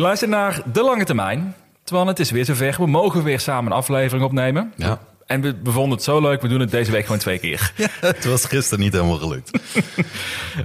[0.00, 1.54] Je luistert naar De Lange Termijn.
[1.84, 2.74] Terwijl het is weer zover.
[2.78, 4.72] We mogen weer samen een aflevering opnemen.
[4.76, 4.98] Ja.
[5.26, 7.72] En we bevonden het zo leuk, we doen het deze week gewoon twee keer.
[8.00, 9.50] Het was gisteren niet helemaal gelukt.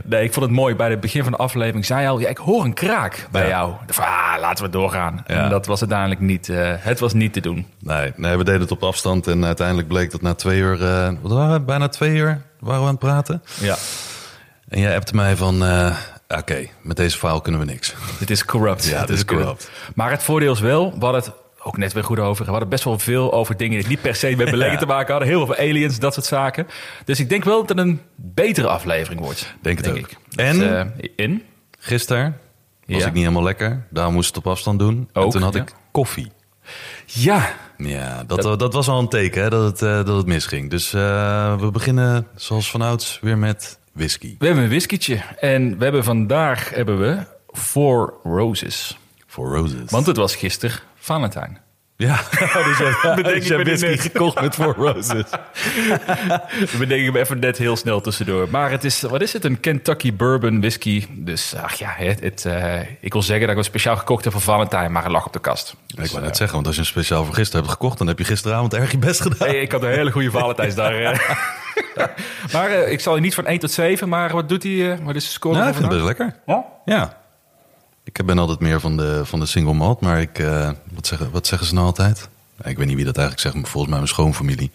[0.03, 0.76] Nee, ik vond het mooi.
[0.76, 2.20] Bij het begin van de aflevering zei je al...
[2.20, 3.48] Ja, ik hoor een kraak bij Ja.
[3.49, 3.73] jou.
[3.88, 5.23] Van, ah, laten we doorgaan.
[5.27, 5.43] Ja.
[5.43, 6.49] En dat was uiteindelijk niet...
[6.49, 7.65] eh, het was niet te doen.
[7.79, 10.77] Nee, nee, we deden het op afstand en uiteindelijk bleek dat na twee uur,
[11.21, 13.43] wat waren we, bijna twee uur waren we aan het praten.
[13.62, 13.76] Ja,
[14.67, 17.93] En jij appte mij van, eh, oké, met deze file kunnen we niks.
[18.20, 18.85] dit is corrupt.
[18.85, 19.70] Ja, het is corrupt.
[19.95, 21.32] Maar het voordeel is wel, we hadden het
[21.63, 22.45] ook net weer goed over.
[22.45, 25.12] We hadden best wel veel over dingen die niet per se met beleggen te maken
[25.12, 25.27] hadden.
[25.29, 26.67] Heel veel aliens, dat soort zaken.
[27.05, 29.54] Dus ik denk wel dat het een betere aflevering wordt.
[29.62, 29.95] Denk het ook.
[29.98, 30.15] ik.
[30.35, 30.77] En?
[30.79, 31.43] Eh, in?
[31.79, 32.37] Gisteren
[32.85, 33.07] was Ja.
[33.07, 35.10] ik niet helemaal lekker, daarom moest het op afstand doen.
[35.13, 35.62] en Ook, toen had ja.
[35.62, 36.32] ik koffie.
[37.05, 40.70] Ja, Ja, dat, dat, was al een teken hè, dat, het, eh, dat het misging.
[40.70, 44.35] Dus eh, we beginnen zoals vanouds weer met whisky.
[44.40, 45.21] we hebben een whiskietje.
[45.40, 47.18] En we hebben vandaag hebben we
[47.51, 48.98] Four Roses.
[49.27, 49.91] For Roses.
[49.91, 51.60] Want het was gisteren Valentijn.
[51.96, 52.77] ja, dus
[53.16, 54.01] Bedenk dus jij ik me whisky net.
[54.01, 55.29] gekocht met Four Roses.
[56.71, 58.48] We bedenken hem even net heel snel tussendoor.
[58.49, 59.46] Maar het is, wat is het?
[59.46, 61.05] Een Kentucky Bourbon whisky.
[61.10, 64.34] Dus ach ja, het, het, eh, ik wil zeggen dat ik het speciaal gekocht heb
[64.34, 65.75] voor Valentijn, maar het lag op de kast.
[65.88, 67.97] ik wou net zeggen, want als je een speciaal voor gisteren hebt gekocht...
[67.97, 69.47] dan heb je gisteravond erg je best gedaan.
[69.47, 71.63] Hey, ik had een hele goede Valentijnsdag.
[71.95, 72.06] Eh.
[72.53, 74.91] maar eh, ik zal je niet van 1 tot 7, maar wat doet hij?
[74.91, 75.56] eh, wat is de score?
[75.56, 76.40] Ja, van ik vind het best lekker.
[76.45, 76.66] Ja?
[76.85, 77.17] Ja.
[78.03, 81.31] Ik ben altijd meer van de, van de single malt, maar ik, eh, wat, zeggen,
[81.31, 82.29] wat zeggen ze nou altijd?
[82.63, 84.72] Ik weet niet wie dat eigenlijk zegt, maar volgens mij mijn schoonfamilie.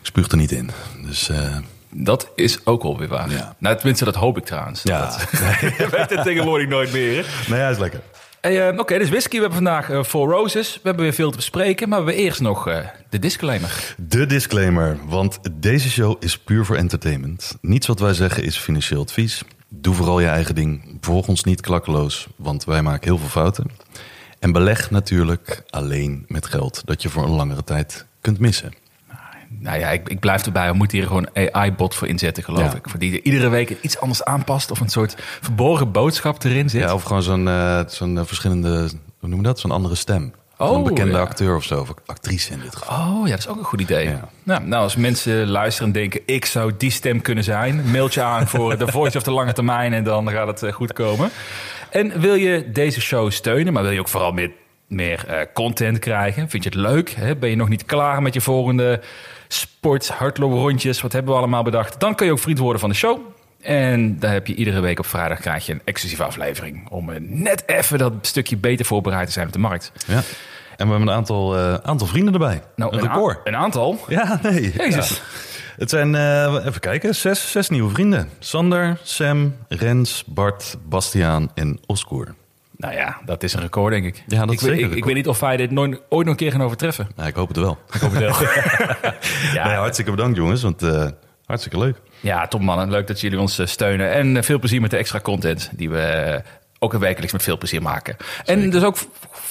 [0.00, 0.70] Ik spuug er niet in.
[1.06, 1.56] Dus eh,
[1.90, 3.30] Dat is ook alweer waar.
[3.30, 3.54] Ja.
[3.58, 4.82] Nou, tenminste, dat hoop ik trouwens.
[4.82, 5.20] ja, Dat,
[5.78, 7.16] je weet het tegenwoordig nooit meer.
[7.16, 7.50] hè?
[7.50, 8.00] nee, hij is lekker.
[8.40, 9.34] Hey, eh, Oké, dus whisky.
[9.34, 10.74] We hebben vandaag eh Four Roses.
[10.74, 13.94] We hebben weer veel te bespreken, maar we eerst nog eh, de disclaimer.
[13.96, 17.58] De disclaimer, want deze show is puur voor entertainment.
[17.60, 19.42] Niets wat wij zeggen is financieel advies.
[19.68, 20.98] Doe vooral je eigen ding.
[21.00, 23.70] Volg ons niet klakkeloos, want wij maken heel veel fouten.
[24.38, 28.72] En beleg natuurlijk alleen met geld dat je voor een langere tijd kunt missen.
[29.58, 30.70] Nou ja, ik, ik blijf erbij.
[30.70, 32.76] We moeten hier gewoon een AI-bot voor inzetten, geloof Ja.
[32.76, 32.88] ik.
[32.88, 36.80] Voor die iedere week iets anders aanpast of een soort verborgen boodschap erin zit.
[36.82, 39.60] Ja, of gewoon zo'n eh, zo'n eh, verschillende, hoe noem je dat?
[39.60, 40.32] Zo'n andere stem.
[40.58, 41.20] Oh, een bekende ja.
[41.20, 42.96] acteur of zo, of actrice in dit geval.
[42.98, 44.08] Oh ja, dat is ook een goed idee.
[44.08, 44.28] Ja.
[44.42, 48.46] Nou, nou, als mensen luisteren en denken, ik zou die stem kunnen zijn, mailtje aan
[48.48, 51.30] voor de Voice of de Lange Termijn en dan gaat het eh, goed komen.
[51.90, 54.50] En wil je deze show steunen, maar wil je ook vooral meer,
[54.86, 56.48] meer content krijgen?
[56.48, 57.10] Vind je het leuk?
[57.10, 57.36] Hè?
[57.36, 59.00] Ben je nog niet klaar met je volgende
[59.52, 61.00] sport, hardlooprondjes?
[61.00, 62.00] Wat hebben we allemaal bedacht?
[62.00, 63.18] Dan kun je ook vriend worden van de show.
[63.60, 66.88] En daar heb je iedere week op vrijdag krijg je een exclusieve aflevering.
[66.88, 69.92] Om eh, net even dat stukje beter voorbereid te zijn op de markt.
[70.06, 70.22] Ja.
[70.76, 72.62] En we hebben een aantal, eh, aantal vrienden erbij.
[72.76, 73.38] Nou, een record.
[73.44, 73.98] een aantal.
[74.08, 74.72] Ja, nee.
[74.72, 75.08] Jezus.
[75.08, 75.22] Ja.
[75.76, 78.28] Het zijn, eh, even kijken, zes, zes nieuwe vrienden.
[78.38, 82.34] Sander, Sam, Rens, Bart, Bastiaan en Oscoor.
[82.80, 84.22] Nou ja, dat is een record, denk ik.
[84.26, 86.34] Ja, dat ik, is weet- zeker ik, weet niet of wij dit nooit, ooit nog
[86.34, 87.08] een keer gaan overtreffen.
[87.16, 87.78] Nou, ik hoop het wel.
[87.92, 88.34] Ik hoop het wel.
[89.54, 91.06] ja, Nee, hartstikke bedankt jongens, want eh,
[91.46, 91.96] hartstikke leuk.
[92.20, 92.90] ja, top mannen.
[92.90, 94.12] Leuk dat jullie ons eh, steunen.
[94.12, 96.42] En eh, veel plezier met de extra content die we
[96.78, 98.16] ook wekelijks met veel plezier maken.
[98.44, 98.96] En dus ook,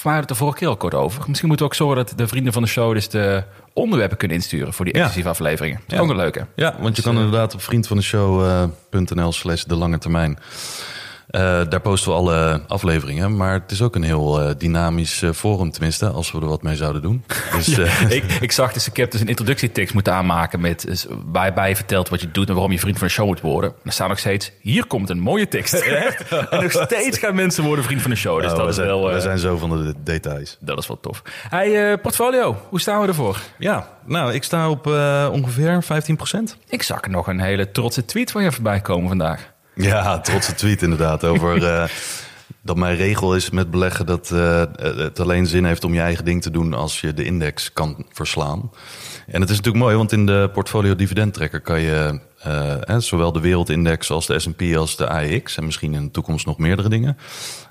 [0.02, 1.22] had het de vorige keer al kort over.
[1.26, 4.36] Misschien moeten we ook zorgen dat de vrienden van de show dus de onderwerpen kunnen
[4.36, 5.00] insturen voor die Ja.
[5.00, 5.76] exclusieve afleveringen.
[5.80, 6.02] Dat is Ja.
[6.02, 6.46] ook een leuke.
[6.54, 10.38] Ja, want je kan inderdaad op vriendvandeshow.nl slash de lange termijn.
[11.30, 13.36] Eh, daar posten we alle afleveringen.
[13.36, 16.62] Maar het is ook een heel eh, dynamisch eh, forum, tenminste, als we er wat
[16.62, 17.24] mee zouden doen.
[17.52, 21.68] Dus ik, ik zag dus, ik heb dus een introductietekst moeten aanmaken met dus, waarbij
[21.68, 23.72] je vertelt wat je doet en waarom je vriend van de show moet worden.
[23.84, 25.74] Er staat nog steeds, hier komt een mooie tekst.
[26.08, 26.28] Echt?
[26.50, 28.36] En nog steeds gaan mensen worden vriend van de show.
[28.36, 30.56] Dus nou, dat, we, is zijn, wel, we zijn zo van de details.
[30.60, 31.22] dat is wel tof.
[31.48, 33.40] Hey, portfolio, hoe staan we ervoor?
[33.58, 34.86] Ja, nou, ik sta op
[35.32, 35.86] ongeveer 15%.
[36.68, 39.49] Ik zag nog een hele trotse tweet van je voorbij komen vandaag.
[39.74, 41.84] Ja, trotse tweet inderdaad over eh,
[42.62, 46.24] dat mijn regel is met beleggen dat eh, het alleen zin heeft om je eigen
[46.24, 48.70] ding te doen als je de index kan verslaan.
[49.26, 53.32] En het is natuurlijk mooi, want in de portfolio dividendtrekker kan je eh, hè, zowel
[53.32, 56.88] de wereldindex als de S&P als de AEX en misschien in de toekomst nog meerdere
[56.88, 57.16] dingen,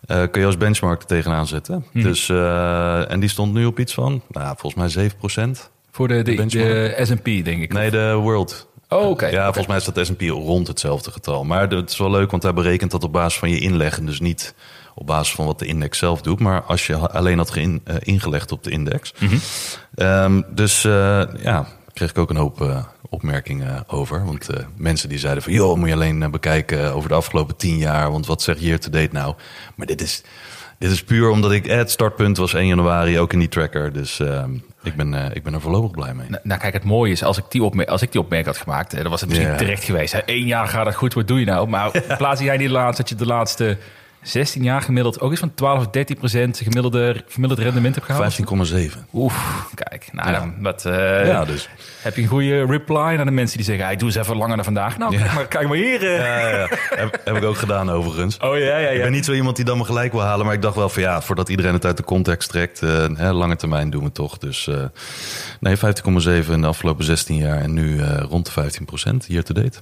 [0.05, 1.85] eh kun je als benchmark er tegenaan zetten.
[1.93, 5.71] Dus, eh, en die stond nu op iets van, nou, volgens mij 7%.
[5.91, 7.73] Voor de, de S&P, denk ik.
[7.73, 8.68] Nee, de World.
[8.89, 9.27] Oh, oké.
[9.27, 11.43] Ja, volgens mij staat de S&P rond hetzelfde getal.
[11.43, 13.97] Maar het is wel leuk, want hij berekent dat op basis van je inleg...
[13.97, 14.53] en dus niet
[14.95, 16.39] op basis van wat de index zelf doet...
[16.39, 17.69] maar als je alleen had eh,
[17.99, 19.13] ingelegd op de index.
[19.95, 24.25] Ehm, dus eh, ja, kreeg ik ook een hoop eh, opmerkingen over.
[24.25, 24.47] Want
[24.77, 25.53] mensen die zeiden van...
[25.53, 28.11] joh, moet je alleen bekijken over de afgelopen tien jaar...
[28.11, 29.35] want wat zegt year to date nou?
[29.75, 30.23] Maar dit is...
[30.79, 31.67] Dit is puur omdat ik...
[31.67, 33.93] eh, het startpunt was 1 januari, ook in die tracker.
[33.93, 34.53] Dus ehm,
[34.83, 36.29] ik, ben, eh, ik ben er voorlopig blij mee.
[36.29, 38.91] Nou, nou, kijk, het mooie is, als ik die, als ik die opmerking had gemaakt,
[38.91, 40.13] hè, dan was het misschien terecht geweest.
[40.13, 40.19] Hè.
[40.25, 41.67] Eén jaar gaat het goed, wat doe je nou?
[41.67, 43.77] Maar plaats jij niet laatst dat je de laatste
[44.21, 48.33] 16 jaar gemiddeld ook eens van 12 of 13 procent gemiddelde, gemiddeld rendement hebt gehaald?
[48.93, 49.05] 15,7.
[49.13, 50.09] Oef, kijk.
[50.11, 50.39] Nou, Ja.
[50.39, 51.69] dan, wat, eh, Ja, dus.
[52.01, 54.55] Heb je een goede reply naar de mensen die zeggen, hey, doe eens even langer
[54.55, 54.97] dan vandaag.
[54.97, 55.19] Nou, Ja.
[55.21, 56.03] kijk, maar, kijk maar hier.
[56.03, 56.17] eh.
[56.51, 56.67] Ja.
[56.89, 58.37] Heb, heb ik ook gedaan overigens.
[58.37, 60.55] Oh ja, ja, Ik ben niet zo iemand die dan me gelijk wil halen, maar
[60.55, 63.55] ik dacht wel van ja, voordat iedereen het uit de context trekt, eh, hè, lange
[63.55, 64.37] termijn doen we toch.
[64.37, 64.69] Dus
[65.59, 69.53] nee, 15,7 in de afgelopen 16 jaar en nu rond de 15 procent year to
[69.53, 69.79] date.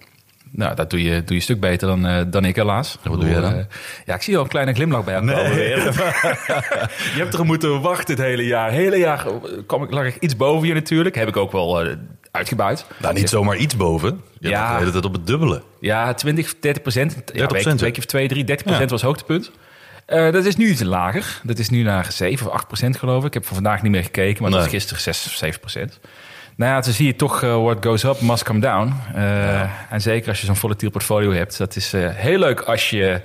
[0.51, 2.97] Nou, dat doe je, doe je een stuk beter dan, eh, dan ik helaas.
[3.03, 3.53] wat doe jij dan?
[3.53, 3.63] Eh,
[4.05, 5.77] ja, ik zie al een kleine glimlach bij jou komen weer.
[7.15, 8.71] je hebt er moeten wachten het hele jaar.
[8.71, 9.25] Hele jaar
[9.67, 11.15] kwam ik, lag ik iets boven je natuurlijk.
[11.15, 11.95] Heb ik ook wel eh,
[12.31, 12.85] uitgebuit.
[12.99, 14.21] Nou, niet zomaar iets boven.
[14.39, 14.71] Je Ja.
[14.73, 15.61] de hele tijd op het dubbele.
[15.79, 17.13] Ja, 20, 30 procent.
[17.13, 17.75] Ja, 30%, week, ja.
[17.75, 18.91] weekje of twee, drie, 30 procent Ja.
[18.95, 19.51] was hoogtepunt.
[20.05, 21.39] Eh, dat is nu iets lager.
[21.43, 23.27] Dat is nu naar 7 of 8 procent geloof ik.
[23.27, 24.79] Ik heb voor vandaag niet meer gekeken, maar dat was Nee.
[24.79, 25.99] gisteren 6 of 7 procent.
[26.57, 28.93] Nou ja, dan zie je toch, eh, what goes up must come down.
[29.15, 29.61] Eh,
[29.91, 31.57] En zeker als je zo'n volatiel portfolio hebt.
[31.57, 33.21] Dat is eh, heel leuk als, je,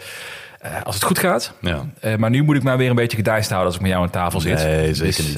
[0.82, 1.52] als het goed gaat.
[1.60, 1.84] Ja.
[2.16, 4.10] Maar nu moet ik maar weer een beetje gedijst houden als ik met jou aan
[4.10, 4.58] tafel zit.
[4.64, 5.34] Nee, zeker Dus,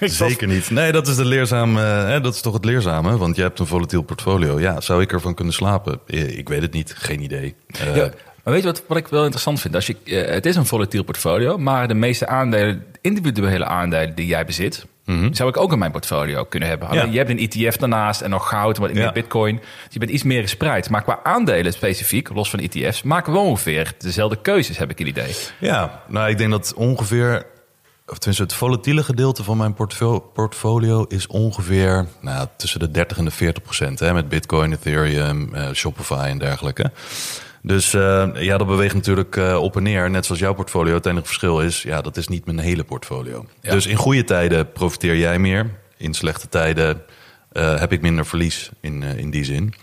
[0.00, 0.12] niet.
[0.28, 0.70] Zeker niet.
[0.70, 3.66] Nee, dat is, de leerzame, hè, dat is toch het leerzame, want je hebt een
[3.66, 4.60] volatiel portfolio.
[4.60, 6.00] Ja, zou ik ervan kunnen slapen?
[6.36, 7.54] Ik weet het niet, geen idee.
[7.94, 8.10] Ja,
[8.44, 9.74] maar weet je wat, wat ik wel interessant vind?
[9.74, 14.44] Als je, het is een volatiel portfolio, maar de meeste aandelen, individuele aandelen die jij
[14.44, 14.86] bezit,
[15.30, 16.92] zou ik ook in mijn portfolio kunnen hebben.
[16.94, 17.04] Ja.
[17.04, 19.12] Je hebt een ETF daarnaast en nog goud en wat meer Ja.
[19.12, 19.56] bitcoin.
[19.56, 20.90] Dus je bent iets meer gespreid.
[20.90, 25.06] Maar qua aandelen specifiek, los van ETF's, maken we ongeveer dezelfde keuzes, heb ik een
[25.06, 25.34] idee.
[25.60, 27.46] Ja, nou, ik denk dat ongeveer,
[28.06, 33.18] of tenminste het volatiele gedeelte van mijn portfo- portfolio is ongeveer nou, tussen de 30
[33.18, 33.98] en de 40 procent.
[33.98, 36.90] Hè, met Bitcoin, Ethereum, eh, Shopify en dergelijke.
[37.66, 40.10] Dus eh, ja, dat beweegt natuurlijk eh, op en neer.
[40.10, 40.94] Net zoals jouw portfolio.
[40.94, 43.46] Het enige verschil is, ja, dat is niet mijn hele portfolio.
[43.60, 43.70] Ja.
[43.70, 45.70] Dus in goede tijden profiteer jij meer.
[45.96, 47.02] In slechte tijden
[47.52, 49.74] eh, heb ik minder verlies in, in die zin.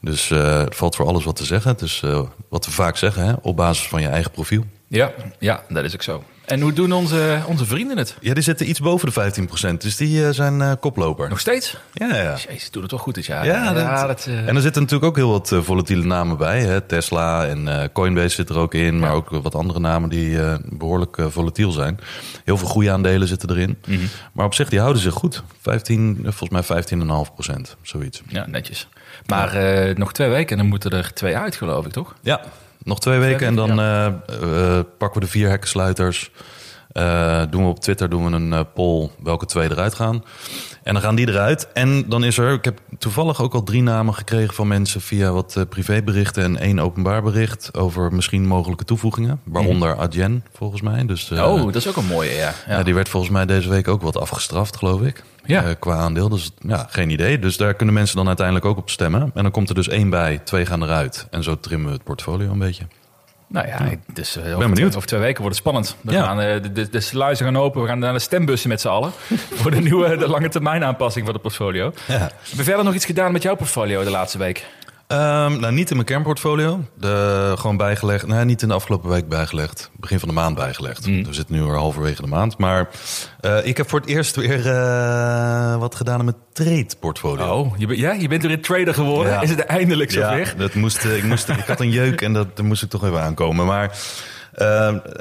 [0.00, 1.76] Dus het valt voor alles wat te zeggen.
[1.76, 2.02] Dus
[2.48, 4.64] wat we vaak zeggen, hè, op basis van je eigen profiel.
[4.88, 6.24] Ja, ja, dat is ook zo.
[6.44, 8.16] En hoe doen onze, onze vrienden het?
[8.20, 9.76] Ja, die zitten iets boven de 15%.
[9.76, 11.28] Dus die eh, zijn eh, koploper.
[11.28, 11.76] Nog steeds?
[11.92, 12.36] Ja, ja.
[12.48, 13.46] Jezus, doe het toch goed dit jaar.
[13.46, 16.60] Ja, dat, dat, eh, en er zitten natuurlijk ook heel wat volatiele namen bij.
[16.60, 16.80] Hè?
[16.80, 18.98] Tesla en Coinbase zit er ook in.
[18.98, 21.98] Maar ook wat andere namen die eh, behoorlijk eh, volatiel zijn.
[22.44, 23.78] Heel veel goede aandelen zitten erin.
[23.86, 24.00] Mhm.
[24.32, 25.42] Maar op zich, die houden zich goed.
[25.60, 27.76] 15, eh, volgens mij 15,5%.
[27.82, 28.22] Zoiets.
[28.28, 28.88] ja, netjes.
[29.26, 29.54] Maar
[29.98, 32.14] nog twee weken en dan moeten er twee uit, geloof ik, toch?
[32.22, 32.40] Ja,
[32.86, 34.14] nog twee weken en dan eh, eh,
[34.98, 36.30] pakken we de vier hekkensluiters.
[36.92, 40.24] Eh, doen we op Twitter doen we een poll welke twee eruit gaan.
[40.82, 41.68] En dan gaan die eruit.
[41.72, 45.30] En dan is er, ik heb toevallig ook al drie namen gekregen van mensen via
[45.30, 49.40] wat privéberichten en één openbaar bericht over misschien mogelijke toevoegingen.
[49.44, 51.06] Waaronder Adyen, volgens mij.
[51.06, 52.52] Dus, oh, dat is ook een mooie, ja.
[52.68, 52.82] ja.
[52.82, 55.24] die werd volgens mij deze week ook wat afgestraft, geloof ik.
[55.46, 55.64] Ja.
[55.64, 56.28] Eh, qua aandeel.
[56.28, 57.38] Dus ja, geen idee.
[57.38, 59.30] Dus daar kunnen mensen dan uiteindelijk ook op stemmen.
[59.34, 61.26] En dan komt er dus één bij, twee gaan eruit.
[61.30, 62.84] En zo trimmen we het portfolio een beetje.
[63.48, 63.78] Nou ja,
[64.12, 64.74] dus, over, benieuwd.
[64.76, 65.96] Twee, over twee weken wordt het spannend.
[66.00, 66.22] We Ja.
[66.24, 67.82] gaan, eh, de, de, de sluizen gaan open.
[67.82, 69.10] We gaan naar de stembussen met z'n allen.
[69.60, 71.92] voor de nieuwe de lange termijn aanpassing van het portfolio.
[72.08, 72.18] Ja.
[72.18, 74.66] Heb je verder nog iets gedaan met jouw portfolio de laatste week?
[75.06, 76.80] Ehm, nou, niet in mijn kernportfolio.
[76.98, 78.26] De, gewoon bijgelegd.
[78.26, 79.90] Nee, niet in de afgelopen week bijgelegd.
[79.96, 81.04] Begin van de maand bijgelegd.
[81.04, 82.58] We zitten nu al halverwege de maand.
[82.58, 82.88] Maar
[83.40, 87.44] eh, ik heb voor het eerst weer eh, wat gedaan aan mijn trade-portfolio.
[87.46, 89.32] Oh, je, ben- ja, je bent weer een trader geworden.
[89.32, 89.40] Ja.
[89.40, 90.38] Is het eindelijk zover?
[90.38, 92.90] Ja, dat moest, eh, ik, moest, ik had een jeuk en dat, daar moest ik
[92.90, 93.66] toch even aankomen.
[93.66, 93.98] Maar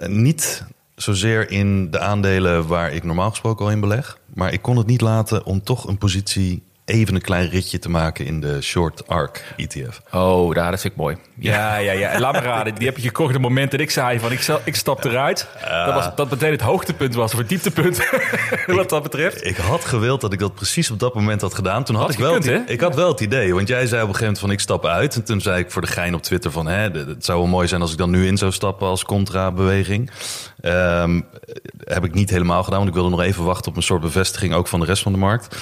[0.08, 0.64] niet
[0.96, 4.18] zozeer in de aandelen waar ik normaal gesproken al in beleg.
[4.34, 7.90] Maar ik kon het niet laten om toch een positie even een klein ritje te
[7.90, 10.02] maken in de Short Arc ETF.
[10.12, 11.18] Oh, daar, dat vind ik mooi.
[11.40, 12.10] Ja, ja, ja.
[12.10, 14.32] En Laat me raden, die heb je gekocht op het moment dat ik zei van
[14.32, 15.48] ik, zal, ik stap eruit.
[15.86, 18.10] Dat, was, dat meteen het hoogtepunt was, of het dieptepunt,
[18.68, 19.46] wat dat betreft.
[19.46, 21.84] Ik had gewild dat ik dat precies op dat moment had gedaan.
[21.84, 23.54] Toen had, Had ik wel gekund, het, ik had wel het idee.
[23.54, 25.16] Want jij zei op een gegeven moment van ik stap uit.
[25.16, 27.68] En toen zei ik voor de gein op Twitter van hè, het zou wel mooi
[27.68, 30.12] zijn als ik dan nu in zou stappen als contra-beweging.
[30.62, 31.22] Ehm,
[31.84, 34.54] heb ik niet helemaal gedaan, want ik wilde nog even wachten op een soort bevestiging
[34.54, 35.56] ook van de rest van de markt.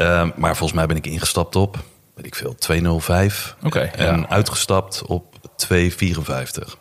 [0.00, 1.78] Ehm, maar volgens mij ben ik ingestapt op,
[2.14, 3.56] weet ik veel, 205.
[3.62, 4.28] Oké, en ja.
[4.28, 6.78] uitgestapt op 254.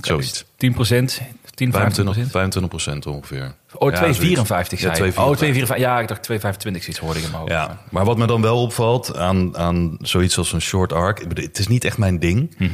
[0.00, 0.44] Zoiets.
[0.56, 1.20] 10 procent,
[1.54, 3.54] 10, 15 25, 25 procent ongeveer.
[3.74, 4.80] Oh, Ja, 2,54 zoiets.
[4.80, 5.20] zei Ja, je.
[5.20, 5.68] Oh, 2,54.
[5.68, 5.76] 2,54.
[5.76, 7.50] Ja, ik dacht 2,25 zoiets hoorde ik hoofd.
[7.50, 11.24] Ja, maar wat me dan wel opvalt aan, aan zoiets als een short arc...
[11.34, 12.54] Het is niet echt mijn ding.
[12.58, 12.70] Mhm.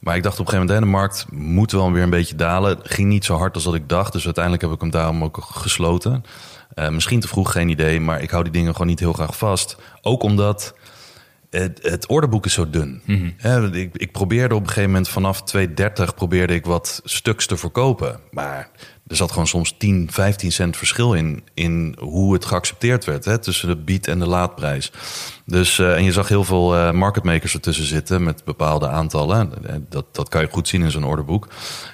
[0.00, 0.92] Maar ik dacht op een gegeven moment...
[0.92, 2.76] de markt moet wel weer een beetje dalen.
[2.76, 4.12] Het ging niet zo hard als dat ik dacht.
[4.12, 6.24] Dus uiteindelijk heb ik hem daarom ook gesloten.
[6.74, 8.00] Eh, misschien te vroeg, geen idee.
[8.00, 9.76] Maar ik hou die dingen gewoon niet heel graag vast.
[10.02, 10.74] Ook omdat...
[11.50, 13.02] Het, het orderboek is zo dun.
[13.36, 15.66] Hè, ik, ik probeerde op een gegeven moment vanaf 2,30
[16.14, 18.20] probeerde ik wat stuks te verkopen.
[18.30, 18.70] Maar
[19.06, 23.38] er zat gewoon soms 10, 15 cent verschil in, in hoe het geaccepteerd werd hè,
[23.38, 24.92] tussen de bied en de laadprijs.
[25.46, 29.52] Dus, eh, en je zag heel veel eh, marketmakers ertussen zitten met bepaalde aantallen.
[29.88, 31.48] Dat, dat kan je goed zien in zo'n orderboek.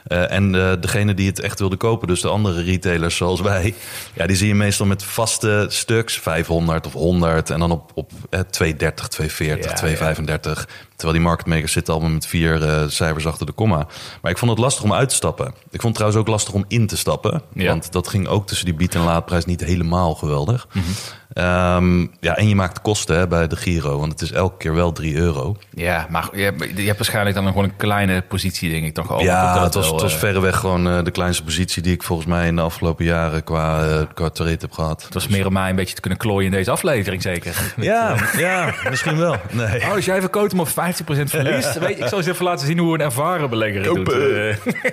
[0.05, 3.75] Eh, en degene die het echt wilde kopen, dus de andere retailers zoals wij,
[4.15, 8.13] ja, die zie je meestal met vaste stuks, 500 of 100 en dan op, op
[8.31, 10.69] eh, 230, 240, Ja, 235.
[11.01, 13.87] Terwijl die marketmakers zitten allemaal met vier eh, cijfers achter de komma.
[14.23, 15.47] Maar ik vond het lastig om uit te stappen.
[15.47, 17.43] Ik vond het trouwens ook lastig om in te stappen.
[17.53, 17.67] Ja.
[17.67, 20.69] Want dat ging ook tussen die bied- en laadprijs niet helemaal geweldig.
[20.73, 20.85] Mhm.
[21.33, 24.75] Ehm, ja, en je maakt kosten hè, bij de Giro, want het is elke keer
[24.75, 25.57] wel 3 euro.
[25.75, 29.23] Ja, maar je hebt, je hebt waarschijnlijk dan gewoon een kleine positie, denk ik toch
[29.23, 31.93] ja, Dat het was, wel, het was eh, verreweg gewoon eh, de kleinste positie die
[31.93, 35.03] ik volgens mij in de afgelopen jaren qua, qua trade heb gehad.
[35.03, 37.75] Het was meer om mij een beetje te kunnen klooien in deze aflevering, zeker.
[37.77, 39.37] Ja, ja, misschien wel.
[39.51, 39.81] Nee.
[39.81, 42.67] Oh, als jij verkoopt hem op 50% verlies, weet je, ik zal eens even laten
[42.67, 44.05] zien hoe een ervaren belegger het doet.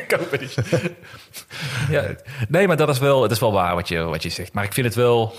[0.08, 0.42] Kopen.
[0.50, 0.90] Eh,
[1.96, 2.04] ja,
[2.48, 4.54] nee, maar dat is wel, dat is wel waar wat je, wat je zegt.
[4.54, 5.34] Maar ik vind het wel,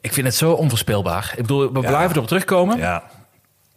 [0.00, 1.32] ik vind het zo onvoorspelbaar.
[1.36, 2.78] Ik bedoel, we blijven erop terugkomen.
[2.78, 3.02] Ja,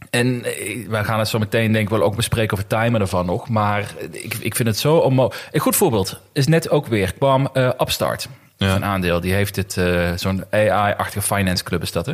[0.10, 3.26] En eh, wij gaan het zo meteen denk ik wel ook bespreken over timer ervan
[3.26, 3.50] nog.
[3.50, 5.48] Maar ik, ik vind het zo onmogelijk.
[5.52, 8.28] Een goed voorbeeld is net ook weer kwam eh, Upstart.
[8.58, 8.76] Ja.
[8.76, 9.20] Een aandeel.
[9.20, 12.14] Die heeft het, eh, zo'n AI-achtige finance club is dat hè.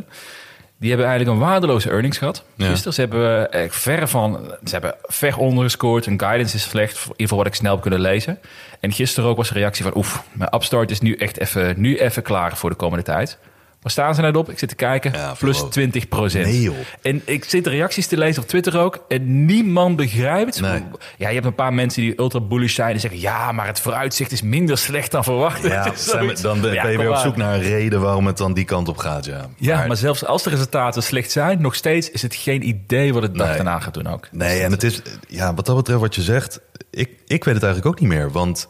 [0.78, 2.44] Die hebben eigenlijk een waardeloze earnings gehad.
[2.56, 2.68] Ja.
[2.68, 6.06] Gisteren ze hebben eh, ver van, ze hebben ver ondergescoord.
[6.06, 8.40] Hun guidance is slecht, in ieder geval wat ik snel heb kunnen lezen.
[8.80, 11.98] En gisteren ook was de reactie van, oef, mijn Upstart is nu echt even, nu
[11.98, 13.38] even klaar voor de komende tijd.
[13.86, 14.50] Waar staan ze net op?
[14.50, 15.12] Ik zit te kijken.
[15.14, 15.72] Ja, plus verloop.
[15.72, 16.46] 20 procent.
[16.46, 16.72] Nee.
[17.02, 19.06] En ik zit de reacties te lezen op Twitter ook.
[19.08, 20.62] En niemand begrijpt.
[20.62, 20.84] Nee.
[21.18, 22.94] Ja, je hebt een paar mensen die ultra bullish zijn.
[22.94, 25.64] En zeggen, ja, maar het vooruitzicht is minder slecht dan verwacht.
[25.64, 28.54] ja zijn dan ben Ja, je weer op zoek naar een reden waarom het dan
[28.54, 29.26] die kant op gaat.
[29.26, 33.14] Ja, Ja, maar, zelfs als de resultaten slecht zijn, nog steeds is het geen idee
[33.14, 33.56] wat het dag Nee.
[33.56, 34.28] daarna gaat doen ook.
[34.32, 36.60] Nee, en het is, ja, wat dat betreft wat je zegt,
[36.92, 38.32] ik, ik weet het eigenlijk ook niet meer.
[38.32, 38.68] Want,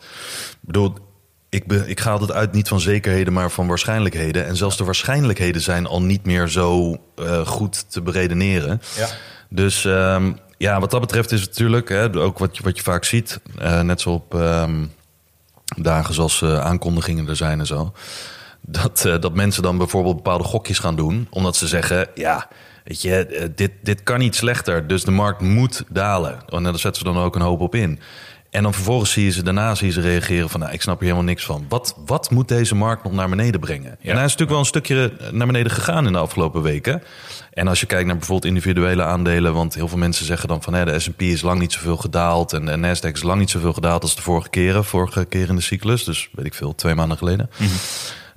[0.62, 0.94] bedoel,
[1.56, 4.46] ik, be, ik ga altijd uit niet van zekerheden, maar van waarschijnlijkheden.
[4.46, 8.82] En zelfs de waarschijnlijkheden zijn al niet meer zo eh, goed te beredeneren.
[8.98, 9.08] Ja.
[9.50, 12.84] Dus ehm, ja, wat dat betreft is het natuurlijk, hè, ook wat je, wat je
[12.84, 14.86] vaak ziet, eh, net zo op ehm,
[15.78, 17.94] dagen zoals eh, aankondigingen er zijn en zo.
[18.62, 22.48] Dat, dat mensen dan bijvoorbeeld bepaalde gokjes gaan doen, omdat ze zeggen, ja,
[22.84, 26.40] weet je, dit, dit kan niet slechter, dus de markt moet dalen.
[26.48, 28.00] En daar zetten ze dan ook een hoop op in.
[28.56, 31.00] En dan vervolgens zie je ze daarna zie je ze reageren van, nou, ik snap
[31.00, 31.66] hier helemaal niks van.
[31.70, 33.92] Wat, wat moet deze markt nog naar beneden brengen?
[33.92, 37.04] En hij is natuurlijk wel een stukje naar beneden gegaan in de afgelopen weken.
[37.54, 40.74] En als je kijkt naar bijvoorbeeld individuele aandelen, want heel veel mensen zeggen dan van,
[40.74, 43.74] hè, de S&P is lang niet zoveel gedaald en de Nasdaq is lang niet zoveel
[43.74, 46.04] gedaald als de vorige keren, vorige keer in de cyclus.
[46.04, 47.50] Dus weet ik veel, twee maanden geleden.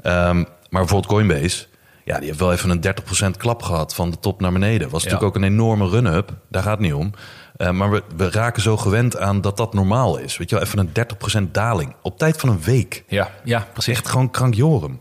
[0.03, 1.67] Ehm, maar bijvoorbeeld Coinbase,
[2.05, 4.91] ja, die heeft wel even een 30% klap gehad van de top naar beneden.
[4.91, 7.13] Was natuurlijk ook een enorme run-up, daar gaat het niet om.
[7.59, 10.37] Eh, maar we, we raken zo gewend aan dat dat normaal is.
[10.37, 13.05] Weet je wel, even een 30% daling op tijd van een week.
[13.09, 13.95] Ja, ja precies.
[13.95, 15.01] Echt gewoon krankjorum.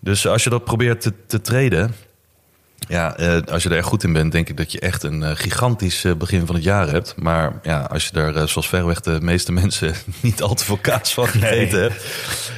[0.00, 1.94] Dus als je dat probeert te, te traden...
[2.88, 5.22] Ja, eh, als je er echt goed in bent, denk ik dat je echt een
[5.22, 7.14] eh, gigantisch begin van het jaar hebt.
[7.16, 11.14] Maar ja, als je daar, zoals verreweg de meeste mensen, niet al te veel kaas
[11.14, 11.80] van gegeten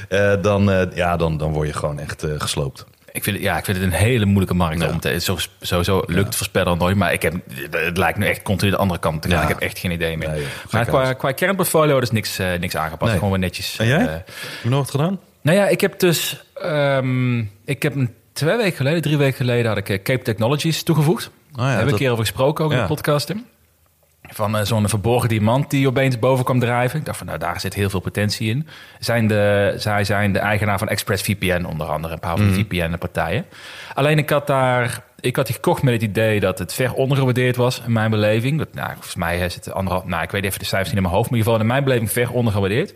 [0.08, 2.84] hebt, dan, ja, dan, dan word je gewoon echt gesloopt.
[3.16, 4.88] Ik vind, het, ja, ik vind het een hele moeilijke markt Ja.
[4.88, 5.20] om te...
[5.20, 7.34] Zo, sowieso lukt het voorspellen nooit, maar ik heb,
[7.70, 9.42] het lijkt nu echt continu de andere kant te gaan.
[9.42, 10.28] Ik heb echt geen idee meer.
[10.30, 13.10] Nee, maar qua, qua kernportfolio is niks, eh, niks aangepast.
[13.10, 13.14] Nee.
[13.18, 13.76] Gewoon weer netjes.
[13.78, 13.98] En jij?
[14.00, 14.28] eh, Heb
[14.62, 15.20] je nog wat gedaan?
[15.42, 16.44] Nou ja, ik heb dus...
[16.54, 19.66] ehm, ik heb een twee weken geleden, drie weken geleden...
[19.66, 21.26] had ik eh, Cape Technologies toegevoegd.
[21.26, 23.26] Oh ja, Daar hebben we dat- een keer over gesproken, ook in de podcast.
[23.26, 23.44] Tim.
[24.34, 26.98] Van eh, zo'n verborgen diamant die opeens boven kwam drijven.
[26.98, 28.66] Ik dacht van, nou, daar zit heel veel potentie in.
[28.98, 32.12] Zijn de, zij zijn de eigenaar van ExpressVPN, onder andere.
[32.12, 33.44] Een paar van die VPN-partijen.
[33.94, 35.02] Alleen ik had daar...
[35.20, 38.58] Ik had die gekocht met het idee dat het ver ondergewaardeerd was in mijn beleving.
[38.58, 40.04] Dat, nou, volgens mij is het anderhalf...
[40.04, 41.30] Nou, ik weet even de cijfers niet in mijn hoofd.
[41.30, 42.92] Maar in ieder geval in mijn beleving ver ondergewaardeerd.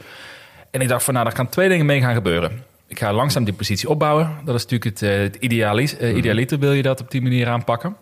[0.70, 2.62] En ik dacht van, nou, daar gaan twee dingen mee gaan gebeuren.
[2.86, 4.36] Ik ga langzaam die positie opbouwen.
[4.44, 7.48] Dat is natuurlijk het, eh, het idealis, eh, idealiter wil je dat op die manier
[7.48, 7.96] aanpakken.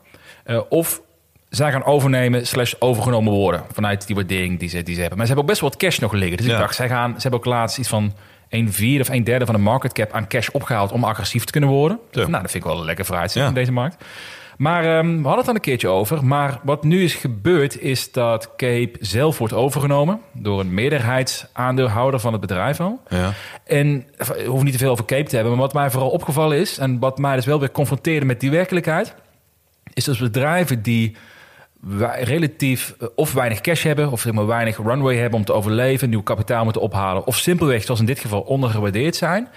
[0.69, 1.01] Of
[1.49, 5.19] zij gaan overnemen slash overgenomen worden vanuit die waardering die ze, die ze hebben.
[5.19, 6.37] Maar ze hebben ook best wel wat cash nog liggen.
[6.37, 6.53] Dus Ja.
[6.53, 8.13] ik dacht, zij gaan, ze hebben ook laatst iets van
[8.49, 11.53] een vierde of een derde van de market cap aan cash opgehaald om agressief te
[11.53, 11.99] kunnen worden.
[12.11, 12.21] Ja.
[12.27, 13.49] Nou, dat vind ik wel een lekker vooruitzicht Ja.
[13.51, 14.05] in deze markt.
[14.57, 16.25] Maar ehm, we hadden het al een keertje over.
[16.25, 22.33] Maar wat nu is gebeurd, is dat Cape zelf wordt overgenomen door een meerderheidsaandeelhouder van
[22.33, 23.01] het bedrijf al.
[23.09, 23.33] Ja.
[23.65, 26.59] En we hoeven niet te veel over Cape te hebben, maar wat mij vooral opgevallen
[26.59, 29.15] is, en wat mij dus wel weer confronteerde met die werkelijkheid,
[29.95, 31.17] is dat bedrijven die
[32.21, 36.09] relatief eh, of weinig cash hebben, of zeg maar weinig runway hebben om te overleven,
[36.11, 39.49] nieuw kapitaal moeten ophalen, of simpelweg, zoals in dit geval, ondergewaardeerd zijn.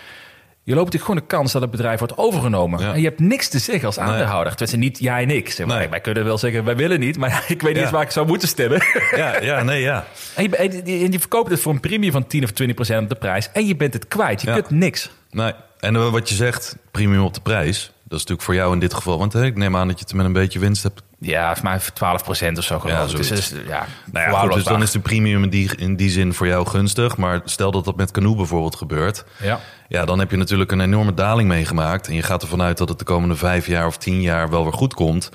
[0.64, 2.80] Je loopt natuurlijk gewoon de kans dat het bedrijf wordt overgenomen.
[2.80, 2.94] Ja.
[2.94, 4.52] En je hebt niks te zeggen als aandeelhouder.
[4.56, 5.52] Tenminste, niet jij en ik.
[5.52, 5.78] Zeg maar.
[5.78, 5.90] Nee.
[5.90, 7.18] Wij kunnen wel zeggen, wij willen niet.
[7.18, 7.90] Maar ik weet niet Ja.
[7.92, 8.82] waar ik zou moeten stemmen.
[9.16, 10.06] Ja, ja, nee, ja.
[10.36, 10.50] en,
[10.86, 13.50] je, en verkoopt het voor een premie van 10 of 20 procent op de prijs.
[13.54, 14.42] En je bent het kwijt.
[14.42, 14.54] Je Ja.
[14.54, 15.12] kunt niks.
[15.32, 15.54] Nee.
[15.80, 17.80] En eh, wat je zegt, premium op de prijs.
[17.86, 19.18] Dat is natuurlijk voor jou in dit geval.
[19.20, 21.02] Want hè, ik neem aan dat je het met een beetje winst hebt.
[21.20, 23.16] Ja, volgens mij 12 procent of zo geloof Ja, ik.
[23.18, 26.10] Dus, dus, ja, Nou ja, goed, dus dan is de premium in die, in die
[26.10, 27.18] zin voor jou gunstig.
[27.18, 29.24] Maar stel dat dat met Canoe bijvoorbeeld gebeurt.
[29.42, 29.60] Ja.
[29.88, 32.08] Ja, dan heb je natuurlijk een enorme daling meegemaakt.
[32.08, 34.64] En je gaat ervan uit dat het de komende vijf jaar of tien jaar wel
[34.64, 35.30] weer goed komt.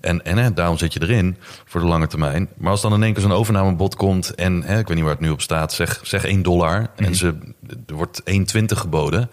[0.00, 2.48] En, en hè, daarom zit je erin voor de lange termijn.
[2.56, 5.14] Maar als dan in één keer zo'n overnamebod komt en hè, ik weet niet waar
[5.14, 7.38] het nu op staat, zeg, zeg 1 dollar en ze,
[7.86, 9.30] er wordt 1,20 geboden.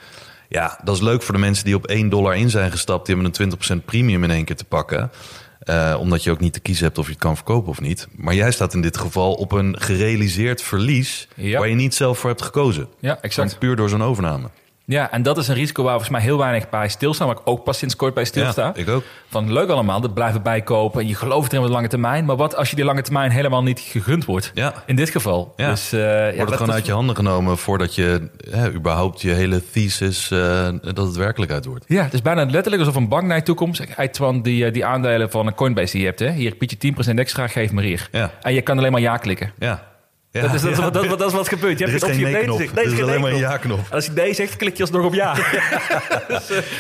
[0.50, 3.06] Ja, dat is leuk voor de mensen die op 1 dollar in zijn gestapt.
[3.06, 5.12] Die hebben een 20% premium in één keer te pakken.
[5.62, 8.08] Eh, omdat je ook niet te kiezen hebt of je het kan verkopen of niet.
[8.16, 11.60] Maar jij staat in dit geval op een gerealiseerd verlies Ja.
[11.60, 12.88] waar je niet zelf voor hebt gekozen.
[13.00, 13.60] Ja, exact.
[13.60, 14.50] Puur door zo'n overname.
[14.92, 17.28] Ja, en dat is een risico waar volgens mij heel weinig bij stilstaan.
[17.28, 18.64] Waar ik ook pas sinds kort bij stilsta.
[18.64, 19.04] Ja, ik ook.
[19.30, 21.02] Van leuk allemaal, dat blijven bijkopen.
[21.02, 22.26] En je gelooft erin op de lange termijn.
[22.26, 24.52] Maar wat als je die lange termijn helemaal niet gegund wordt?
[24.54, 24.74] Ja.
[24.86, 25.54] In dit geval.
[25.56, 25.70] Ja.
[25.70, 29.62] Dus, ja, Wordt het gewoon uit je handen genomen voordat je hè, überhaupt je hele
[29.72, 31.86] thesis, eh, dat het werkelijkheid wordt.
[31.88, 33.76] Ja, het is bijna letterlijk alsof een bank naar je toe komt.
[33.76, 36.32] Zegt, hey, Twan, die, eh, die aandelen van een Coinbase die je hebt, hè?
[36.32, 38.08] hier bied je 10% extra, geef maar hier.
[38.12, 38.32] Ja.
[38.42, 39.52] En je kan alleen maar ja klikken.
[39.60, 39.91] Ja.
[40.32, 40.42] Ja.
[40.42, 40.90] dat, is, dat, ja.
[40.90, 41.80] dat, wat- dat is wat gebeurt.
[41.80, 42.76] Je Er hebt is geen geen optie om nee-knop.
[42.76, 42.86] nee.
[42.86, 43.80] Er is geen alleen maar een ja-knop.
[43.92, 45.34] Als je nee zegt, klik je alsnog op ja.
[45.38, 45.44] Ben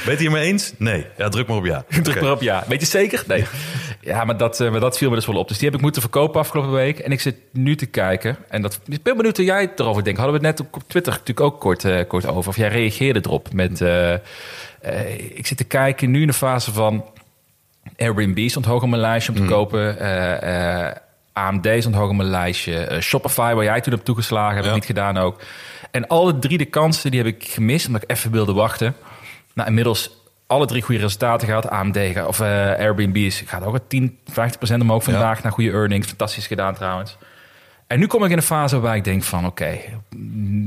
[0.03, 0.73] je het hiermee eens?
[0.77, 1.05] Nee.
[1.17, 1.85] Ja, druk maar op ja.
[2.03, 2.63] Druk maar op ja.
[2.67, 3.23] Weet je zeker?
[3.27, 3.45] Nee.
[4.01, 5.47] Ja, maar dat, eh, maar dat viel me dus wel op.
[5.47, 6.99] Dus die heb ik moeten verkopen afgelopen week.
[6.99, 8.37] En ik zit nu te kijken.
[8.49, 10.19] En dat, ik ben benieuwd hoe jij het erover denkt.
[10.19, 12.49] Hadden we het net op Twitter natuurlijk ook kort, eh, kort over.
[12.49, 13.81] Of jij reageerde erop met...
[13.81, 14.13] eh,
[15.35, 17.05] ik zit te kijken nu in de fase van...
[17.97, 19.97] Airbnb stond hoog op mijn lijstje om te kopen.
[21.33, 22.77] AMD stond hoog op mijn lijstje.
[22.77, 24.69] Eh, Shopify, waar jij toen hebt toegeslagen, heb Ja.
[24.69, 25.41] ik niet gedaan ook.
[25.91, 28.95] En alle drie de kansen die heb ik gemist, omdat ik even wilde wachten.
[29.53, 30.11] Nou, inmiddels
[30.47, 31.69] alle drie goede resultaten gehad.
[31.69, 35.71] AMD of eh, Airbnb is, gaat ook at 10, 50 procent omhoog vandaag naar goede
[35.71, 36.07] earnings.
[36.07, 37.17] Fantastisch gedaan trouwens.
[37.91, 39.45] En nu kom ik in een fase waarbij ik denk van...
[39.45, 39.77] oké,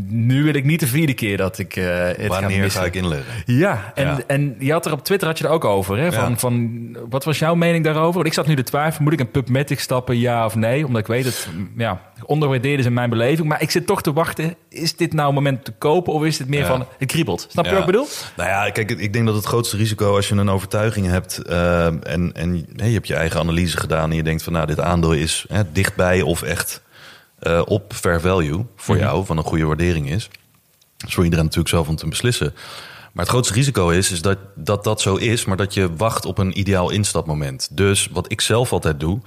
[0.08, 2.80] nu wil ik niet de vierde keer dat ik eh het ga Wanneer missen.
[2.80, 3.32] ga ik inleggen?
[3.46, 4.18] Ja, en, Ja.
[4.26, 5.98] en je had er op Twitter had je er ook over.
[5.98, 6.12] Hè?
[6.12, 6.36] Van, Ja.
[6.36, 8.14] van, wat was jouw mening daarover?
[8.14, 10.86] Want ik zat nu te twijfelen, moet ik een PubMatic stappen, ja of nee?
[10.86, 13.48] Omdat ik weet dat ja, onderwaardeerd is in mijn beleving.
[13.48, 16.12] Maar ik zit toch te wachten, is dit nou een moment te kopen...
[16.12, 16.66] of is dit meer Ja.
[16.66, 17.46] van, het kriebelt?
[17.50, 18.06] Snap je wat ik bedoel?
[18.36, 21.86] Nou ja, kijk, ik denk dat het grootste risico als je een overtuiging hebt eh,
[21.86, 25.12] en, en je hebt je eigen analyse gedaan en je denkt van nou, dit aandeel
[25.12, 26.82] is hè, dichtbij of echt
[27.44, 29.04] eh, op fair value voor Mhm.
[29.04, 30.28] jou, van een goede waardering is.
[30.96, 32.52] Dat is voor iedereen natuurlijk zelf om te beslissen.
[33.12, 36.24] Maar het grootste risico is, is dat, dat dat zo is, maar dat je wacht
[36.24, 37.68] op een ideaal instapmoment.
[37.76, 39.20] Dus wat ik zelf altijd doe,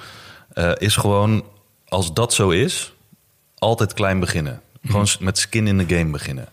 [0.53, 1.43] eh, is gewoon
[1.87, 2.93] als dat zo is,
[3.57, 4.61] altijd klein beginnen.
[4.83, 6.47] Gewoon s- met skin in the game beginnen.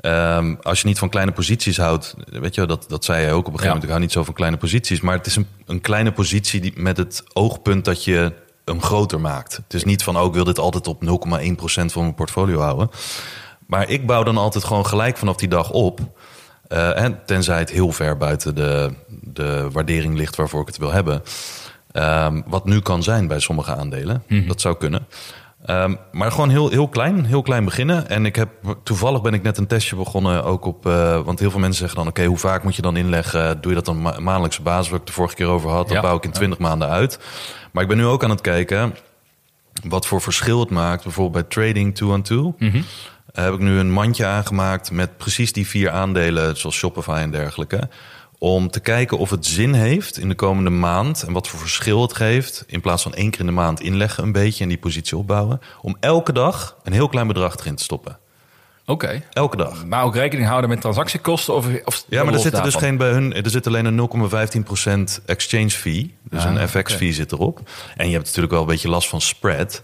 [0.00, 3.32] Ehm, als je niet van kleine posities houdt, weet je, wel, dat, dat zei jij
[3.32, 3.68] ook op een gegeven Ja.
[3.68, 3.82] moment.
[3.84, 6.72] Ik hou niet zo van kleine posities, maar het is een, een kleine positie die,
[6.76, 8.32] met het oogpunt dat je
[8.68, 9.56] hem groter maakt.
[9.56, 12.90] Het is niet van, oh, ik wil dit altijd op 0,1% van mijn portfolio houden.
[13.66, 16.00] Maar ik bouw dan altijd gewoon gelijk vanaf die dag op.
[16.68, 20.92] Eh, en tenzij het heel ver buiten de, de waardering ligt waarvoor ik het wil
[20.92, 21.22] hebben.
[21.92, 24.22] Ehm, wat nu kan zijn bij sommige aandelen.
[24.46, 25.06] Dat zou kunnen.
[25.68, 28.08] Ehm, maar gewoon heel, heel klein, heel klein beginnen.
[28.08, 28.48] En ik heb
[28.82, 30.86] toevallig ben ik net een testje begonnen ook op.
[30.86, 33.60] eh, want heel veel mensen zeggen dan: oké, hoe vaak moet je dan inleggen?
[33.60, 35.86] Doe je dat dan ma maandelijkse basis, waar ik de vorige keer over had?
[35.86, 36.02] Dat Ja.
[36.02, 37.18] bouw ik in 20 maanden uit.
[37.72, 38.94] Maar ik ben nu ook aan het kijken
[39.88, 41.02] wat voor verschil het maakt.
[41.02, 42.54] Bijvoorbeeld bij trading two on two.
[43.32, 47.88] Heb ik nu een mandje aangemaakt met precies die vier aandelen, zoals Shopify en dergelijke.
[48.38, 52.02] Om te kijken of het zin heeft in de komende maand en wat voor verschil
[52.02, 52.64] het geeft.
[52.66, 55.60] In plaats van één keer in de maand inleggen, een beetje en die positie opbouwen.
[55.82, 58.18] Om elke dag een heel klein bedrag erin te stoppen.
[58.86, 59.22] Oké.
[59.30, 59.86] Elke dag.
[59.86, 61.54] Maar ook rekening houden met transactiekosten?
[61.54, 63.34] Of, of Ja, maar er zit er dus geen bij hun.
[63.34, 64.10] Er zit alleen een
[65.20, 66.14] 0,15% exchange fee.
[66.30, 67.60] Dus Ah, een FX-fee zit erop.
[67.96, 69.82] En je hebt natuurlijk wel een beetje last van spread.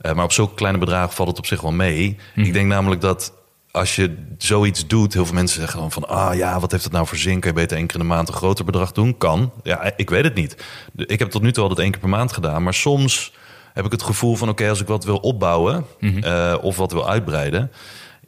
[0.00, 2.16] Eh, maar op zulke kleine bedragen valt het op zich wel mee.
[2.34, 2.46] Mhm.
[2.46, 3.32] Ik denk namelijk dat
[3.74, 6.92] als je zoiets doet, heel veel mensen zeggen dan van, ah ja, wat heeft het
[6.92, 7.40] nou voor zin?
[7.40, 9.18] Kan je beter één keer in de maand een groter bedrag doen?
[9.18, 9.52] Kan.
[9.62, 10.56] Ja, ik weet het niet.
[10.96, 13.32] Ik heb tot nu toe altijd één keer per maand gedaan, maar soms
[13.72, 16.22] heb ik het gevoel van, oké, als ik wat wil opbouwen Mhm.
[16.22, 17.70] eh, of wat wil uitbreiden,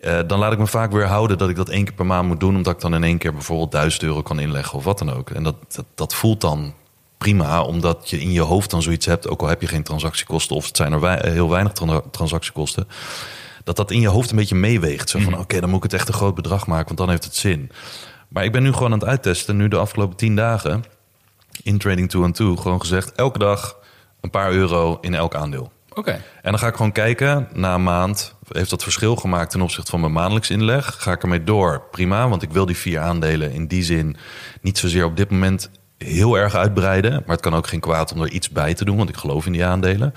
[0.00, 2.28] eh, dan laat ik me vaak weer houden dat ik dat één keer per maand
[2.28, 4.98] moet doen, omdat ik dan in één keer bijvoorbeeld 1000 euro kan inleggen of wat
[4.98, 5.30] dan ook.
[5.30, 6.74] En dat, dat, dat voelt dan
[7.18, 10.56] prima, omdat je in je hoofd dan zoiets hebt, ook al heb je geen transactiekosten
[10.56, 12.88] of het zijn er wei- heel weinig tran- transactiekosten,
[13.66, 15.08] dat dat in je hoofd een beetje meeweegt.
[15.08, 17.24] Zo van, oké, dan moet ik het echt een groot bedrag maken, want dan heeft
[17.24, 17.70] het zin.
[18.28, 20.84] Maar ik ben nu gewoon aan het uittesten, nu de afgelopen tien dagen,
[21.62, 23.76] in Trading 2 2, gewoon gezegd, elke dag
[24.20, 25.72] een paar euro in elk aandeel.
[25.94, 26.10] Oké.
[26.10, 29.90] En dan ga ik gewoon kijken, na een maand, heeft dat verschil gemaakt ten opzichte
[29.90, 30.96] van mijn maandelijks inleg?
[30.98, 31.82] Ga ik ermee door?
[31.90, 34.16] Prima, want ik wil die vier aandelen in die zin
[34.60, 37.12] niet zozeer op dit moment heel erg uitbreiden.
[37.12, 39.46] Maar het kan ook geen kwaad om er iets bij te doen, want ik geloof
[39.46, 40.14] in die aandelen.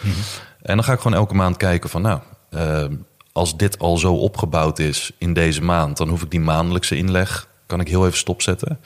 [0.62, 2.86] En dan ga ik gewoon elke maand kijken van, nou, eh,
[3.40, 7.48] als dit al zo opgebouwd is in deze maand, dan hoef ik die maandelijkse inleg,
[7.66, 8.80] kan ik heel even stopzetten.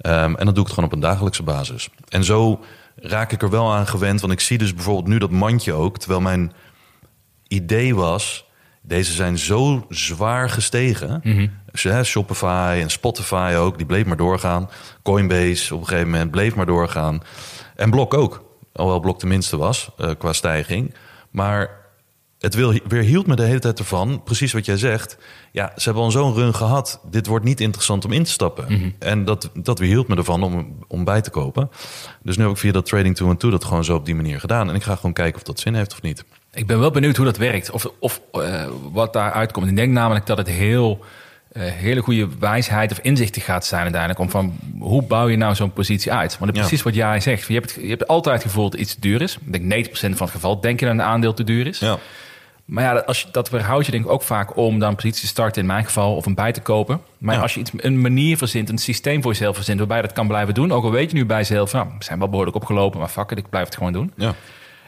[0.00, 1.88] Ehm, en dan doe ik het gewoon op een dagelijkse basis.
[2.08, 2.64] En zo
[2.96, 4.20] raak ik er wel aan gewend.
[4.20, 5.98] Want ik zie dus bijvoorbeeld nu dat mandje ook.
[5.98, 6.52] Terwijl mijn
[7.48, 8.46] idee was...
[8.82, 11.20] deze zijn zo zwaar gestegen.
[11.72, 13.76] Dus, hè, Shopify en Spotify ook.
[13.76, 14.70] Die bleef maar doorgaan.
[15.02, 17.22] Coinbase op een gegeven moment bleef maar doorgaan.
[17.76, 18.44] En Blok ook.
[18.72, 20.94] Alhoewel Blok de minste was eh, qua stijging.
[21.30, 21.83] Maar
[22.44, 25.16] het wil, weerhield me de hele tijd ervan, precies wat jij zegt.
[25.52, 27.00] Ja, ze hebben al zo'n run gehad.
[27.10, 28.94] Dit wordt niet interessant om in te stappen.
[28.98, 31.70] En dat, dat weerhield me ervan om, om bij te kopen.
[32.22, 34.40] Dus nu heb ik via dat Trading 2 2 dat gewoon zo op die manier
[34.40, 34.68] gedaan.
[34.68, 36.24] En ik ga gewoon kijken of dat zin heeft of niet.
[36.52, 37.70] Ik ben wel benieuwd hoe dat werkt.
[37.70, 39.66] Of, of eh, wat daar uitkomt.
[39.68, 41.04] Ik denk namelijk dat het heel...
[41.52, 44.20] eh, hele goede wijsheid of inzichten gaat zijn uiteindelijk.
[44.20, 46.38] Om van hoe bouw je nou zo'n positie uit?
[46.38, 46.60] Want Ja.
[46.60, 47.46] precies wat jij zegt.
[47.46, 49.38] Je hebt, het, je hebt altijd het gevoel dat iets te duur is.
[49.46, 51.78] Ik denk 90% van het geval denk je dat een aandeel te duur is.
[51.78, 51.98] Ja,
[52.64, 55.20] Maar ja, als je, dat weerhoudt je denk ik ook vaak om dan een positie
[55.20, 57.00] te starten, in mijn geval, of een bij te kopen.
[57.18, 57.40] Maar Ja.
[57.40, 60.26] als je iets, een manier verzint, een systeem voor jezelf verzint, waarbij je dat kan
[60.26, 60.72] blijven doen.
[60.72, 63.30] Ook al weet je nu bij jezelf, nou, we zijn wel behoorlijk opgelopen, maar fuck
[63.30, 64.12] it, ik blijf het gewoon doen.
[64.16, 64.34] ja,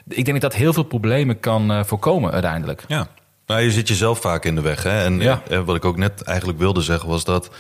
[0.09, 2.85] Ik denk dat dat heel veel problemen kan eh, voorkomen uiteindelijk.
[2.89, 3.07] ja.
[3.47, 4.83] Nou, je zit jezelf vaak in de weg.
[4.83, 5.05] Hè?
[5.05, 5.43] En Ja.
[5.49, 7.51] eh, wat ik ook net eigenlijk wilde zeggen was dat...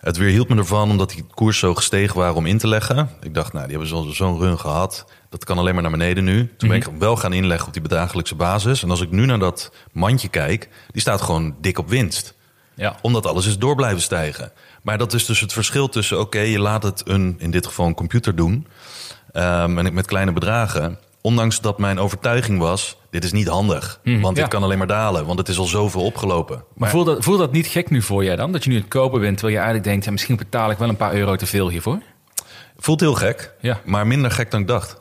[0.00, 3.10] Het weerhield me ervan omdat die koers zo gestegen waren om in te leggen.
[3.22, 5.04] Ik dacht, nou, die hebben zo- zo'n run gehad.
[5.28, 6.54] Dat kan alleen maar naar beneden nu.
[6.56, 8.82] Toen ben ik wel gaan inleggen op die dagelijkse basis.
[8.82, 12.34] En als ik nu naar dat mandje kijk, die staat gewoon dik op winst.
[12.74, 12.96] Ja.
[13.02, 14.52] Omdat alles is door blijven stijgen.
[14.82, 17.86] Maar dat is dus het verschil tussen, oké, je laat het een, in dit geval
[17.86, 18.66] een computer doen.
[19.32, 20.98] ehm, en ik met kleine bedragen.
[21.20, 24.00] Ondanks dat mijn overtuiging was, dit is niet handig.
[24.04, 24.46] want dit ja.
[24.50, 26.64] kan alleen maar dalen, want het is al zoveel opgelopen.
[26.74, 28.52] Maar voelt dat, voelt dat niet gek nu voor jij dan?
[28.52, 30.88] Dat je nu het kopen bent, terwijl je eigenlijk denkt, ja, misschien betaal ik wel
[30.88, 31.98] een paar euro te veel hiervoor.
[32.76, 33.80] Voelt heel gek, Ja.
[33.84, 34.98] maar minder gek dan ik dacht.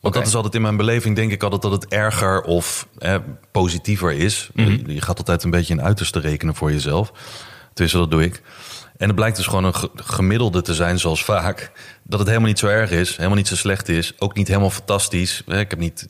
[0.00, 3.14] Want dat is altijd in mijn beleving, denk ik altijd dat het erger of eh,
[3.52, 4.50] positiever is.
[4.54, 4.70] Mhm.
[4.70, 7.12] Je- Je gaat altijd een beetje een uiterste rekenen voor jezelf.
[7.72, 8.42] Tenminste, dat doe ik.
[8.96, 11.72] En het blijkt dus gewoon een ge- gemiddelde te zijn, zoals vaak.
[12.02, 14.12] Dat het helemaal niet zo erg is, helemaal niet zo slecht is.
[14.18, 15.42] Ook niet helemaal fantastisch.
[15.46, 16.08] Ik heb niet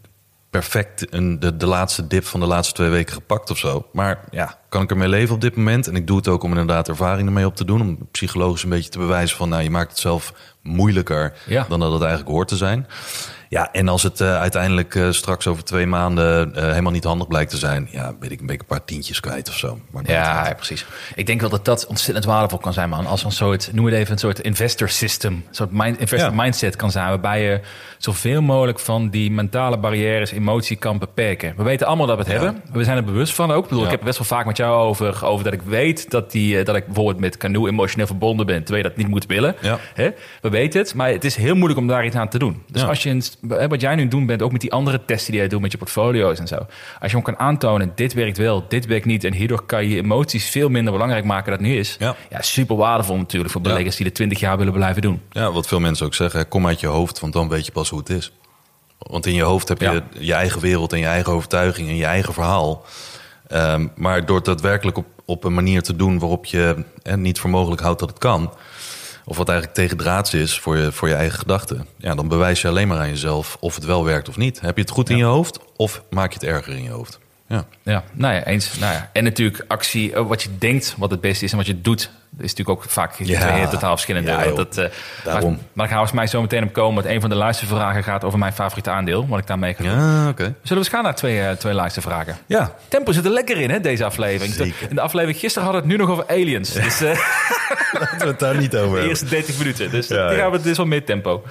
[0.52, 3.88] perfect een, de, de laatste dip van de laatste twee weken gepakt of zo.
[3.92, 5.86] Maar ja, kan ik ermee leven op dit moment?
[5.86, 7.80] En ik doe het ook om inderdaad ervaring ermee op te doen.
[7.80, 9.48] Om psychologisch een beetje te bewijzen van...
[9.48, 11.66] nou, je maakt het zelf moeilijker Ja.
[11.68, 12.86] dan dat het eigenlijk hoort te zijn.
[13.52, 17.28] Ja, en als het eh, uiteindelijk eh, straks over twee maanden eh, helemaal niet handig
[17.28, 17.88] blijkt te zijn...
[17.90, 19.78] ja, weet ik een beetje een paar tientjes kwijt of zo.
[19.90, 20.86] Maar Ja, ja, precies.
[21.14, 23.06] Ik denk wel dat dat ontzettend waardevol kan zijn, man.
[23.06, 25.32] Als een soort, noem het even, een soort investor system.
[25.32, 26.42] Een soort mind, investor Ja.
[26.42, 27.08] mindset kan zijn.
[27.08, 27.60] Waarbij je
[27.98, 31.54] zoveel mogelijk van die mentale barrières, emotie kan beperken.
[31.56, 32.38] We weten allemaal dat we het Ja.
[32.44, 32.62] hebben.
[32.72, 33.62] We zijn er bewust van ook.
[33.62, 36.10] Ik, bedoel, ik heb het best wel vaak met jou over, over dat ik weet
[36.10, 38.64] dat, die, dat ik bijvoorbeeld met Canoe emotioneel verbonden ben.
[38.64, 39.56] Terwijl je dat niet moet willen.
[39.94, 40.10] Hè?
[40.40, 42.62] We weten het, maar het is heel moeilijk om daar iets aan te doen.
[42.70, 45.40] Dus als je, een, wat jij nu doen bent, ook met die andere testen die
[45.40, 46.54] jij doet met je portfolio's en zo.
[46.56, 46.66] Als
[47.00, 49.24] je gewoon kan aantonen, dit werkt wel, dit werkt niet.
[49.24, 51.96] En hierdoor kan je emoties veel minder belangrijk maken dan het nu is.
[51.98, 52.14] Ja.
[52.40, 53.68] super waardevol natuurlijk voor Ja.
[53.68, 55.20] beleggers die er 20 jaar willen blijven doen.
[55.30, 57.88] Ja, wat veel mensen ook zeggen, kom uit je hoofd, want dan weet je pas
[57.90, 58.32] hoe het is.
[58.98, 60.02] Want in je hoofd heb je Ja.
[60.18, 62.84] je eigen wereld en je eigen overtuiging en je eigen verhaal.
[63.48, 67.38] Ehm, maar door het daadwerkelijk op, op een manier te doen waarop je eh, niet
[67.40, 68.52] voor mogelijk houdt dat het kan,
[69.24, 72.68] of wat eigenlijk tegendraads is voor je, voor je eigen gedachten, ja, dan bewijs je
[72.68, 74.60] alleen maar aan jezelf of het wel werkt of niet.
[74.60, 77.18] Heb je het goed in je hoofd of maak je het erger in je hoofd?
[77.48, 77.64] Ja.
[77.82, 78.78] Ja, nou ja, eens.
[78.78, 79.10] Nou ja.
[79.12, 82.00] En natuurlijk actie, eh, wat je denkt wat het beste is en wat je doet,
[82.38, 83.52] is natuurlijk ook vaak Ja.
[83.52, 84.30] heel totaal verschillende.
[84.30, 84.88] Ja, dat, eh,
[85.24, 85.58] Daarom.
[85.72, 87.02] Maar, gaan we volgens mij zo meteen op komen.
[87.02, 89.92] Want een van de luistervragen gaat over mijn favoriete aandeel, wat ik daarmee ga doen.
[89.92, 90.42] Ja, oké.
[90.42, 92.36] Zullen we eens gaan naar twee, eh, twee luistervragen?
[92.46, 92.74] Ja.
[92.88, 94.54] Tempo zit er lekker in, hè, deze aflevering.
[94.54, 94.88] Zeker.
[94.88, 96.72] In de aflevering gisteren hadden we het nu nog over aliens.
[96.72, 97.10] Dus eh,
[98.00, 99.90] Laten we het daar niet over de eerste 30 minuten.
[99.90, 101.42] Dus Ja, die gaan we, dit is wel meer tempo.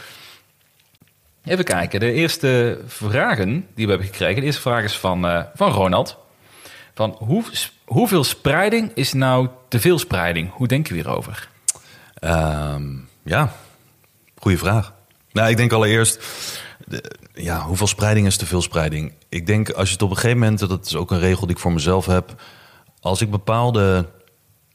[1.44, 2.00] Even kijken.
[2.00, 4.36] De eerste vragen die we hebben gekregen.
[4.40, 6.18] De eerste vraag is van, eh, van Ronald.
[6.94, 7.44] Van hoe,
[7.86, 10.50] hoeveel spreiding is nou te veel spreiding?
[10.54, 11.48] Hoe denken we hierover?
[12.14, 12.84] Ehm,
[13.24, 13.54] ja,
[14.38, 14.94] goede vraag.
[15.32, 16.24] Nou, ik denk allereerst,
[16.86, 19.14] de- ja, hoeveel spreiding is te veel spreiding?
[19.30, 21.56] Ik denk als je het op een gegeven moment, dat is ook een regel die
[21.56, 22.42] ik voor mezelf heb,
[23.02, 24.06] als ik bepaalde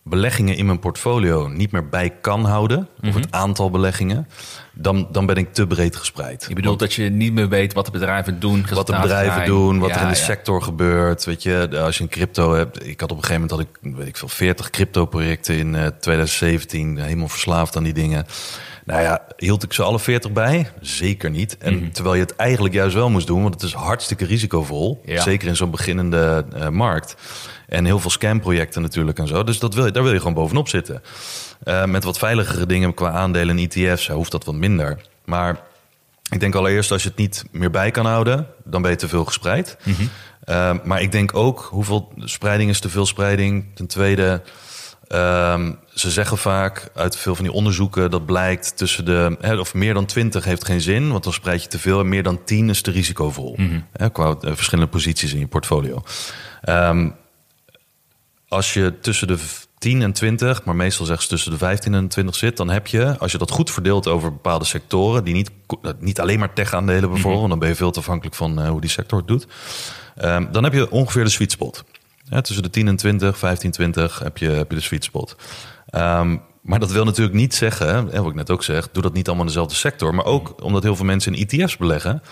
[0.08, 4.28] beleggingen in mijn portfolio niet meer bij kan houden, of het aantal beleggingen,
[4.72, 6.44] dan, dan ben ik te breed gespreid.
[6.48, 9.46] Je bedoelt dat je niet meer weet wat de bedrijven doen, wat de bedrijven zijn.
[9.46, 10.24] doen, wat Ja, er in de ja.
[10.24, 11.24] sector gebeurt.
[11.24, 12.86] Weet je, als je een crypto hebt.
[12.86, 15.86] Ik had op een gegeven moment had ik, weet ik veel, 40 crypto-projecten in eh,
[15.86, 16.98] 2017.
[16.98, 18.26] Helemaal verslaafd aan die dingen.
[18.86, 20.70] Nou ja, hield ik ze alle 40 bij?
[20.80, 21.58] Zeker niet.
[21.58, 21.90] En Mhm.
[21.90, 25.02] terwijl je het eigenlijk juist wel moest doen, want het is hartstikke risicovol.
[25.04, 25.22] Ja.
[25.22, 27.16] Zeker in zo'n beginnende eh, markt.
[27.68, 29.44] En heel veel scamprojecten natuurlijk en zo.
[29.44, 31.02] Dus dat wil je, daar wil je gewoon bovenop zitten.
[31.62, 35.00] Eh, met wat veiligere dingen qua aandelen en ETF's hoeft dat wat minder.
[35.24, 35.60] Maar
[36.30, 39.08] ik denk allereerst, als je het niet meer bij kan houden, dan ben je te
[39.08, 39.76] veel gespreid.
[40.44, 43.64] Eh, maar ik denk ook, hoeveel spreiding is te veel spreiding?
[43.74, 44.42] Ten tweede,
[45.08, 49.94] ehm, ze zeggen vaak uit veel van die onderzoeken dat blijkt tussen de, of meer
[49.94, 52.00] dan 20 heeft geen zin, want dan spreid je te veel.
[52.00, 53.58] En meer dan 10 is te risicovol.
[53.92, 56.02] Hè, qua eh, verschillende posities in je portfolio.
[56.62, 57.10] Ehm,
[58.48, 59.38] als je tussen de
[59.78, 62.86] 10 en 20, maar meestal zeggen ze tussen de 15 en 20 zit, dan heb
[62.86, 65.50] je, als je dat goed verdeelt over bepaalde sectoren, die niet,
[65.98, 68.80] niet alleen maar tech-aandelen bijvoorbeeld, want dan ben je veel te afhankelijk van eh, hoe
[68.80, 69.46] die sector het doet,
[70.16, 71.84] Ehm, dan heb je ongeveer de sweet spot.
[72.28, 75.36] Ja, tussen de 10 en 20, 15, 20 heb je, heb je de sweet spot.
[75.86, 79.12] Ehm, maar dat wil natuurlijk niet zeggen, hè, wat ik net ook zeg, doe dat
[79.12, 82.22] niet allemaal in dezelfde sector, maar ook omdat heel veel mensen in ETF's beleggen,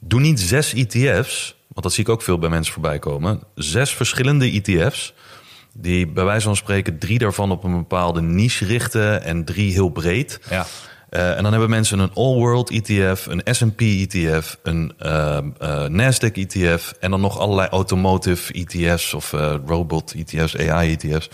[0.00, 3.42] Doe niet zes ETF's, want dat zie ik ook veel bij mensen voorbij komen.
[3.54, 5.14] Zes verschillende ETF's,
[5.72, 9.88] die bij wijze van spreken drie daarvan op een bepaalde niche richten en drie heel
[9.88, 10.40] breed.
[10.50, 10.66] Ja.
[11.08, 16.32] Eh, en dan hebben mensen een all-world ETF, een S&P ETF, een eh, eh, Nasdaq
[16.32, 21.28] ETF en dan nog allerlei automotive ETF's of eh, robot ETF's, AI ETF's.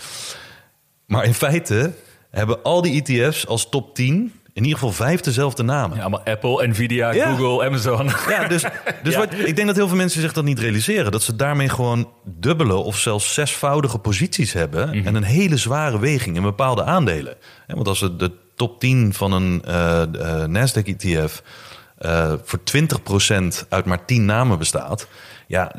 [1.05, 1.93] Maar in feite
[2.31, 5.95] hebben al die ETF's als top 10 in ieder geval vijf dezelfde namen.
[5.95, 7.35] Ja, allemaal Apple, Nvidia, Ja.
[7.35, 8.09] Google, Amazon.
[8.29, 8.63] Ja, dus,
[9.03, 9.19] dus Ja.
[9.19, 11.11] Wat, ik denk dat heel veel mensen zich dat niet realiseren.
[11.11, 15.05] Dat ze daarmee gewoon dubbele of zelfs zesvoudige posities hebben.
[15.05, 17.35] En een hele zware weging in bepaalde aandelen.
[17.67, 20.03] Want als het de top 10 van een eh,
[20.45, 21.43] Nasdaq ETF
[21.97, 22.59] eh, voor
[23.63, 25.07] 20% uit maar 10 namen bestaat.
[25.47, 25.75] Ja,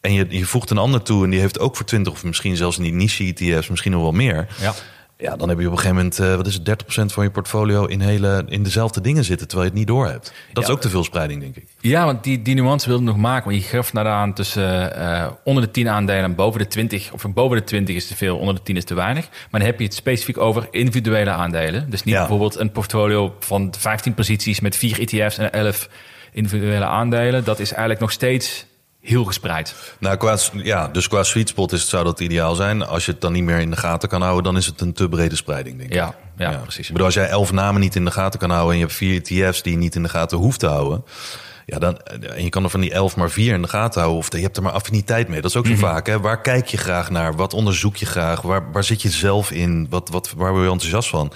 [0.00, 2.56] en je, je voegt een ander toe en die heeft ook voor 20 of misschien
[2.56, 4.46] zelfs in die niche ETF's misschien nog wel meer.
[4.60, 4.74] Ja.
[5.16, 7.30] Ja, dan heb je op een gegeven moment, eh, wat is het, 30% van je
[7.30, 10.32] portfolio in, hele, in dezelfde dingen zitten, terwijl je het niet door hebt.
[10.52, 11.66] Dat is ook te veel spreiding, denk ik.
[11.80, 13.50] Ja, want die, die nuance wilde ik nog maken.
[13.50, 17.12] Want je gaf naar aan tussen eh, onder de 10 aandelen en boven de 20.
[17.12, 19.28] Of boven de 20 is te veel, onder de 10 is te weinig.
[19.50, 21.90] Maar dan heb je het specifiek over individuele aandelen.
[21.90, 22.20] Dus niet Ja.
[22.20, 25.88] bijvoorbeeld een portfolio van 15 posities met 4 ETF's en 11
[26.32, 27.44] individuele aandelen.
[27.44, 28.66] Dat is eigenlijk nog steeds
[29.02, 29.94] heel gespreid.
[29.98, 32.86] Nou, qua, ja, dus qua sweet spot is het, zou dat ideaal zijn.
[32.86, 34.92] Als je het dan niet meer in de gaten kan houden, dan is het een
[34.92, 35.96] te brede spreiding, denk ik.
[35.96, 36.86] Ja, ja, precies.
[36.86, 38.96] Ik bedoel, als jij elf namen niet in de gaten kan houden en je hebt
[38.96, 41.04] vier ETF's die je niet in de gaten hoeft te houden.
[41.66, 44.20] Ja, dan, en je kan er van die elf maar vier in de gaten houden.
[44.20, 45.40] Of je hebt er maar affiniteit mee.
[45.40, 46.06] Dat is ook zo vaak.
[46.06, 46.20] Hè?
[46.20, 47.36] Waar kijk je graag naar?
[47.36, 48.40] Wat onderzoek je graag?
[48.40, 49.86] Waar, waar zit je zelf in?
[49.90, 51.32] Wat, wat, waar word je enthousiast van?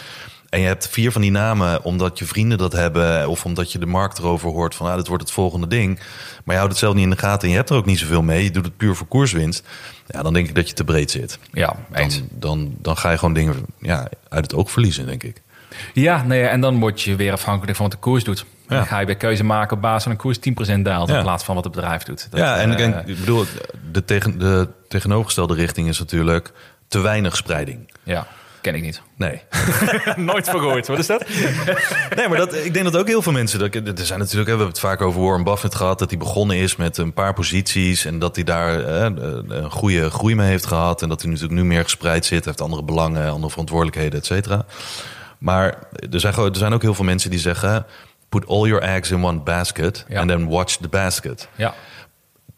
[0.51, 3.29] En je hebt vier van die namen omdat je vrienden dat hebben.
[3.29, 5.99] Of omdat je de markt erover hoort van ah, dit wordt het volgende ding.
[6.45, 7.99] Maar je houdt het zelf niet in de gaten en je hebt er ook niet
[7.99, 8.45] zoveel mee.
[8.45, 9.67] Je doet het puur voor koerswinst.
[10.07, 11.39] Ja, dan denk ik dat je te breed zit.
[11.53, 12.19] Ja, eens.
[12.19, 15.43] Dan, dan, dan ga je gewoon dingen ja, uit het oog verliezen, denk ik.
[15.93, 18.45] Ja, nee, en dan word je weer afhankelijk van wat de koers doet.
[18.69, 18.77] Ja.
[18.77, 20.39] Dan ga je weer keuze maken op basis van een koers
[20.79, 21.09] 10% daalt...
[21.09, 21.17] Ja.
[21.17, 22.27] in plaats van wat het bedrijf doet.
[22.31, 23.45] Dat, ja, en ik, eh, denk, ik bedoel,
[23.93, 26.53] de, tegen, de tegenovergestelde richting is natuurlijk
[26.89, 27.93] te weinig spreiding.
[28.03, 28.27] Ja,
[28.67, 29.03] ken ik niet.
[29.17, 29.43] Nee.
[30.33, 30.87] Nooit verhoord.
[30.87, 31.29] Wat is dat?
[32.17, 33.59] nee, maar dat, ik denk dat ook heel veel mensen.
[33.59, 35.99] Dat, er zijn natuurlijk, we hebben het vaak over Warren Buffett gehad.
[35.99, 38.05] Dat hij begonnen is met een paar posities.
[38.05, 39.13] En dat hij daar eh,
[39.49, 41.03] een goede groei mee heeft gehad.
[41.03, 42.45] En dat hij natuurlijk nu meer gespreid zit.
[42.45, 44.65] Heeft andere belangen, andere verantwoordelijkheden, et cetera.
[45.39, 45.79] Maar
[46.11, 47.87] er zijn, er zijn ook heel veel mensen die zeggen.
[48.29, 50.05] Put all your eggs in one basket.
[50.09, 50.21] Ja.
[50.21, 51.49] And then watch the basket.
[51.57, 51.75] Ja.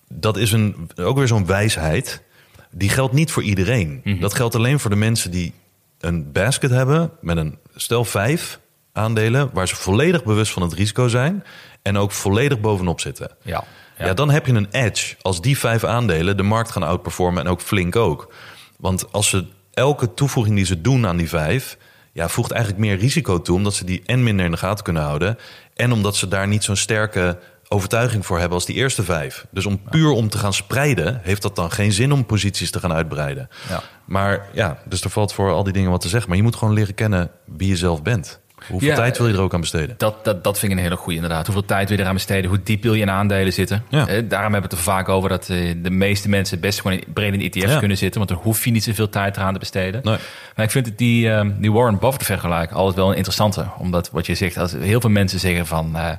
[0.08, 2.22] dat is een, ook weer zo'n wijsheid.
[2.70, 4.02] Die geldt niet voor iedereen.
[4.20, 5.52] Dat geldt alleen voor de mensen die
[5.98, 8.60] een basket hebben met een stel vijf
[8.92, 11.44] aandelen, waar ze volledig bewust van het risico zijn
[11.82, 13.30] en ook volledig bovenop zitten.
[13.42, 13.64] Ja.
[13.98, 14.14] Ja.
[14.14, 17.60] dan heb je een edge als die vijf aandelen de markt gaan outperformen en ook
[17.60, 18.32] flink ook.
[18.76, 21.78] Want als ze elke toevoeging die ze doen aan die vijf,
[22.12, 25.02] ja, voegt eigenlijk meer risico toe, omdat ze die en minder in de gaten kunnen
[25.02, 25.38] houden.
[25.74, 29.46] En omdat ze daar niet zo'n sterke overtuiging voor hebben als die eerste vijf.
[29.50, 32.80] Dus om puur om te gaan spreiden, heeft dat dan geen zin om posities te
[32.80, 33.48] gaan uitbreiden.
[33.68, 33.82] Ja.
[34.04, 36.28] Maar ja, dus er valt voor al die dingen wat te zeggen.
[36.28, 38.40] Maar je moet gewoon leren kennen wie je zelf bent.
[38.68, 39.94] Hoeveel Ja, tijd wil je er ook aan besteden?
[39.98, 41.44] Dat, dat, dat vind ik een hele goede inderdaad.
[41.46, 42.50] Hoeveel tijd wil je eraan besteden?
[42.50, 43.84] Hoe diep wil je in aandelen zitten?
[43.88, 43.98] Ja.
[44.06, 47.02] Eh, daarom hebben we het er vaak over dat eh, de meeste mensen best gewoon
[47.14, 47.78] breed in ETF's Ja.
[47.78, 48.18] kunnen zitten.
[48.18, 50.00] Want dan hoef je niet zoveel tijd eraan te besteden.
[50.04, 50.16] Nee.
[50.56, 53.66] Maar ik vind het die, eh, die Warren Buffett vergelijk altijd wel een interessante.
[53.78, 55.96] Omdat wat je zegt, als heel veel mensen zeggen van...
[55.96, 56.10] eh,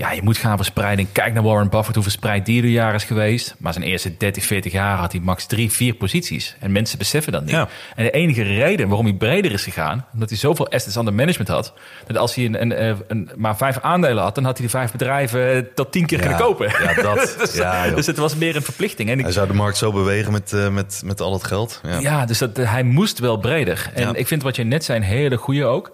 [0.00, 1.12] ja, je moet gaan verspreiden.
[1.12, 3.54] Kijk naar Warren Buffett, hoe verspreid die de jaar is geweest.
[3.58, 6.56] Maar zijn eerste 30, 40 jaar had hij max drie, vier posities.
[6.58, 7.50] En mensen beseffen dat niet.
[7.50, 7.68] Ja.
[7.96, 10.06] En de enige reden waarom hij breder is gegaan...
[10.12, 11.72] omdat hij zoveel assets under management had...
[12.06, 14.34] dat als hij een, een, een, maar vijf aandelen had...
[14.34, 16.68] dan had hij de vijf bedrijven tot tien keer Ja, kunnen kopen.
[16.82, 17.36] ja, dat.
[17.40, 17.96] dus, Ja, joh.
[17.96, 19.10] dus het was meer een verplichting.
[19.10, 21.80] En ik, Hij zou de markt zo bewegen met, eh, met, met al het geld.
[21.82, 21.98] Ja.
[21.98, 23.90] ja, dus dat, hij moest wel breder.
[23.94, 25.92] En ik vind wat je net zei een hele goede ook.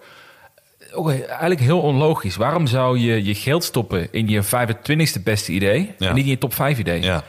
[0.97, 2.35] Ook eigenlijk heel onlogisch.
[2.35, 5.93] Waarom zou je je geld stoppen in je 25ste beste idee...
[5.97, 6.09] Ja.
[6.09, 7.01] en niet in je top 5 idee?
[7.01, 7.23] Ja.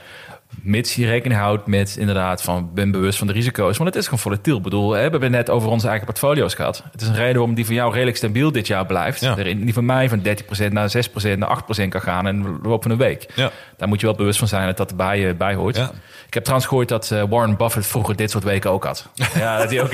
[0.62, 3.76] Mits je rekening houdt met inderdaad van ben bewust van de risico's.
[3.76, 4.56] Want het is gewoon volatiel.
[4.56, 6.84] Ik bedoel, hè, we hebben net over onze eigen portfolio's gehad.
[6.92, 9.20] Het is een reden waarom die van jou redelijk stabiel dit jaar blijft.
[9.20, 9.34] Ja.
[9.34, 10.90] Die van mij van 30% naar
[11.34, 13.26] 6% naar 8% kan gaan in de loop van een week.
[13.34, 13.50] Ja.
[13.78, 15.76] Daar moet je wel bewust van zijn dat dat erbij eh, bij hoort.
[15.76, 15.90] Ja.
[16.26, 19.08] Ik heb trouwens gehoord dat eh, Warren Buffett vroeger dit soort weken ook had.
[19.34, 19.92] ja, dat hij ook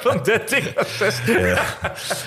[0.00, 1.38] van 30 naar 60.
[1.40, 1.62] Ja.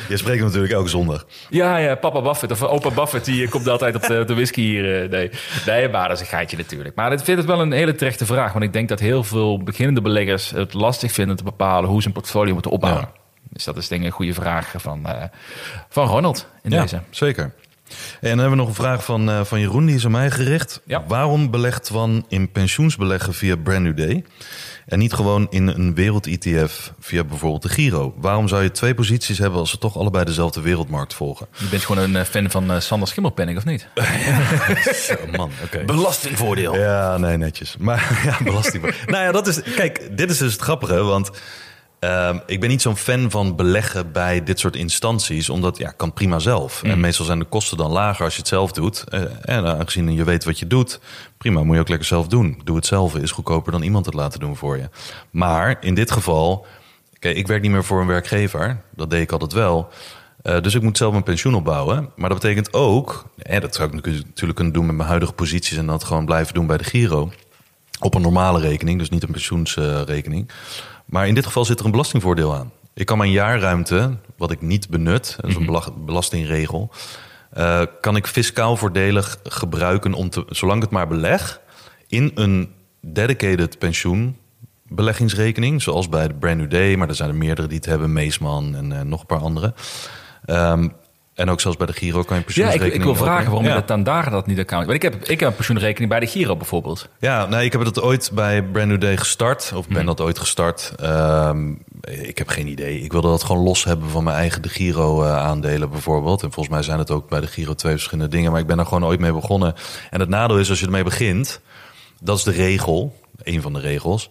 [0.09, 1.25] Je spreekt natuurlijk elke zondag.
[1.49, 4.61] Ja, ja, papa Buffett of opa Buffett, die komt altijd op de, op de whisky
[4.61, 5.03] hier.
[5.03, 5.29] eh, Nee.
[5.65, 6.95] nee, maar dat is een geitje natuurlijk.
[6.95, 8.51] Maar ik vind het wel een hele terechte vraag.
[8.53, 12.07] Want ik denk dat heel veel beginnende beleggers het lastig vinden te bepalen hoe ze
[12.07, 13.01] een portfolio moeten opbouwen.
[13.13, 13.19] Ja.
[13.49, 15.23] Dus dat is denk ik een goede vraag van, eh,
[15.89, 16.99] van Ronald in deze.
[17.09, 17.51] zeker.
[18.21, 20.31] En dan hebben we nog een vraag van, eh, van Jeroen, die is aan mij
[20.31, 20.81] gericht.
[20.85, 21.03] Ja.
[21.07, 24.23] Waarom belegt Van in pensioensbeleggen via Brand New Day...
[24.85, 28.13] en niet gewoon in een wereld-ETF via bijvoorbeeld de Giro?
[28.17, 31.47] Waarom zou je twee posities hebben als ze toch allebei dezelfde wereldmarkt volgen?
[31.57, 33.87] Je bent gewoon een eh, fan van eh, Sander Schimmelpenning, of niet?
[35.07, 35.83] Zo, man, oké.
[35.85, 36.75] Belastingvoordeel.
[36.77, 37.75] Ja, nee, netjes.
[37.79, 38.83] Maar ja, belasting.
[39.05, 39.61] nou ja, dat is.
[39.75, 41.31] Kijk, dit is dus het grappige, want
[41.99, 46.13] ehm, ik ben niet zo'n fan van beleggen bij dit soort instanties, omdat ja, kan
[46.13, 46.83] prima zelf.
[46.83, 49.03] En meestal zijn de kosten dan lager als je het zelf doet.
[49.09, 50.99] Eh, en aangezien je weet wat je doet,
[51.37, 52.61] prima, moet je ook lekker zelf doen.
[52.63, 54.89] Doe het zelf is goedkoper dan iemand het laten doen voor je.
[55.31, 56.65] Maar in dit geval,
[57.19, 58.81] ik werk niet meer voor een werkgever.
[58.95, 59.89] Dat deed ik altijd wel.
[60.45, 62.09] Eh, dus ik moet zelf mijn pensioen opbouwen.
[62.15, 65.77] Maar dat betekent ook, en dat zou ik natuurlijk kunnen doen met mijn huidige posities
[65.77, 67.31] en dat gewoon blijven doen bij de Giro.
[67.99, 70.51] Op een normale rekening, dus niet een pensioensrekening.
[71.05, 72.71] Maar in dit geval zit er een belastingvoordeel aan.
[72.93, 76.91] Ik kan mijn jaarruimte, wat ik niet benut, dat is een bela- belastingregel,
[77.51, 81.61] eh, kan ik fiscaal voordelig gebruiken om te, zolang ik het maar beleg,
[82.07, 87.67] in een dedicated pensioenbeleggingsrekening, zoals bij de Brand New Day, maar er zijn er meerdere
[87.67, 89.73] die het hebben, Meesman en eh, nog een paar andere.
[90.45, 90.87] Ehm,
[91.35, 93.45] en ook zelfs bij de Giro kan je een Ja, ik, pensioenrekening ik wil vragen
[93.45, 93.69] waarom Ja.
[93.73, 94.85] je dat dan daar dat niet account.
[94.85, 97.09] Want ik heb, ik heb een pensioenrekening bij de Giro bijvoorbeeld.
[97.19, 99.71] Ja, nee, ik heb het ooit bij Brand New Day gestart.
[99.75, 99.93] Of Mhm.
[99.93, 100.93] ben dat ooit gestart.
[100.95, 101.71] Ehm,
[102.01, 102.99] ik heb geen idee.
[103.01, 106.43] Ik wilde dat gewoon los hebben van mijn eigen de Giro eh, aandelen bijvoorbeeld.
[106.43, 108.51] En volgens mij zijn het ook bij de Giro twee verschillende dingen.
[108.51, 109.73] Maar ik ben er gewoon ooit mee begonnen.
[110.09, 111.61] En het nadeel is als je ermee begint.
[112.21, 113.19] Dat is de regel.
[113.43, 114.29] Een van de regels.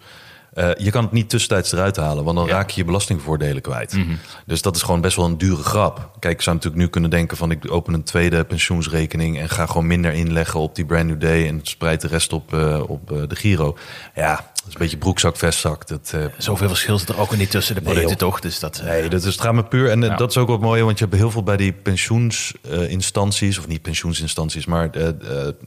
[0.55, 3.93] Eh, je kan het niet tussentijds eruit halen, want dan raak je je belastingvoordelen kwijt.
[3.93, 4.15] Mhm.
[4.47, 6.11] Dus dat is gewoon best wel een dure grap.
[6.19, 9.67] Kijk, ik zou natuurlijk nu kunnen denken van ik open een tweede pensioensrekening en ga
[9.67, 13.13] gewoon minder inleggen op die brand new day en spreid de rest op, eh, op
[13.13, 13.77] eh, de Giro.
[14.15, 15.87] Ja, dat is een beetje broekzak, vestzak.
[15.89, 18.19] Dat, Zoveel verschil zit er ook niet tussen de producten, joh.
[18.19, 18.41] toch?
[18.41, 19.91] Dus dat, Nee, dat is het gaat me puur.
[19.91, 20.17] En Ja.
[20.17, 23.83] dat is ook wat mooi, want je hebt heel veel bij die pensioensinstanties, of niet
[23.83, 24.91] pensioensinstanties, maar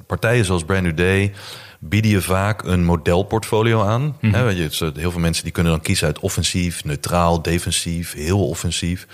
[0.08, 1.34] partijen zoals Brand New Day
[1.80, 4.18] bieden je vaak een modelportfolio aan.
[4.22, 8.48] Weet je, eh, heel veel mensen die kunnen dan kiezen uit offensief, neutraal, defensief, heel
[8.48, 9.08] offensief.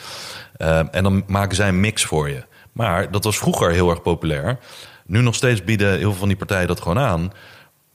[0.58, 2.43] Eh, en dan maken zij een mix voor je.
[2.71, 4.60] Maar dat was vroeger heel erg populair.
[5.06, 7.32] Nu nog steeds bieden heel veel van die partijen dat gewoon aan.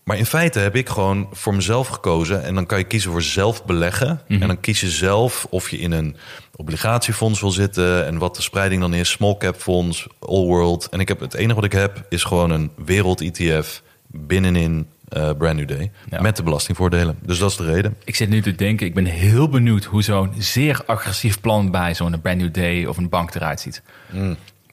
[0.04, 2.44] Maar in feite heb ik gewoon voor mezelf gekozen.
[2.44, 4.20] En dan kan je kiezen voor zelf beleggen.
[4.28, 6.16] En dan kies je zelf of je in een
[6.56, 8.06] obligatiefonds wil zitten.
[8.06, 9.10] En wat de spreiding dan is.
[9.10, 10.88] Small cap fonds, all world.
[10.88, 15.30] En ik heb, het enige wat ik heb is gewoon een wereld ETF binnenin eh
[15.38, 15.90] Brand New Day.
[16.10, 16.20] Ja.
[16.20, 17.18] Met de belastingvoordelen.
[17.22, 17.96] Dus dat is de reden.
[18.04, 21.94] Ik zit nu te denken, ik ben heel benieuwd hoe zo'n zeer agressief plan bij
[21.94, 23.82] zo'n Brand New Day of een bank eruit ziet.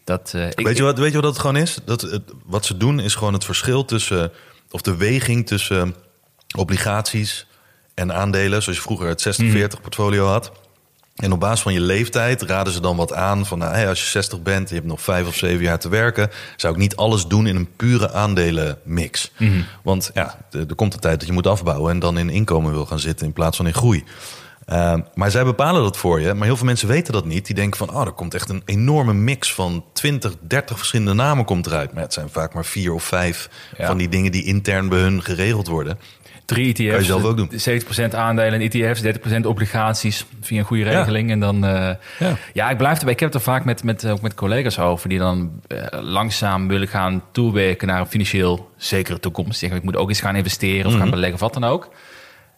[0.04, 1.78] Dat, eh, ik, weet, je wat, weet je wat dat gewoon is?
[1.86, 4.32] Dat, het, wat ze doen is gewoon het verschil tussen...
[4.71, 5.95] of de weging tussen
[6.58, 7.48] obligaties
[7.93, 8.63] en aandelen...
[8.63, 9.41] zoals je vroeger het
[9.78, 10.52] 60-40 portfolio had.
[11.15, 13.45] En op basis van je leeftijd raden ze dan wat aan...
[13.45, 15.80] van nou, hey, als je 60 bent en je hebt nog vijf of zeven jaar
[15.80, 16.30] te werken...
[16.56, 19.32] zou ik niet alles doen in een pure aandelenmix.
[19.84, 21.91] Want ja, er komt een tijd dat je moet afbouwen...
[21.91, 24.04] en dan in inkomen wil gaan zitten in plaats van in groei.
[24.65, 26.34] Ehm, maar zij bepalen dat voor je.
[26.34, 27.45] Maar heel veel mensen weten dat niet.
[27.45, 31.45] Die denken van, oh, er komt echt een enorme mix van 20, 30 verschillende namen
[31.45, 31.93] komt eruit.
[31.93, 33.88] Maar het zijn vaak maar vier of vijf Ja.
[33.88, 35.99] van die dingen die intern bij hun geregeld worden.
[36.45, 36.89] Drie ETF's.
[36.89, 37.49] Kan je zelf ook doen.
[38.12, 41.31] 70% aandelen in ETF's, 30% obligaties via een goede regeling.
[41.31, 41.89] En dan, eh,
[42.19, 42.35] ja.
[42.54, 42.69] Ja.
[42.69, 43.13] ik blijf erbij.
[43.13, 46.67] Ik heb het er vaak met, met, ook met collega's over die dan eh, langzaam
[46.67, 49.60] willen gaan toewerken naar een financieel zekere toekomst.
[49.60, 51.02] Zeggen, ik moet ook eens gaan investeren of Mhm.
[51.02, 51.89] gaan beleggen of wat dan ook.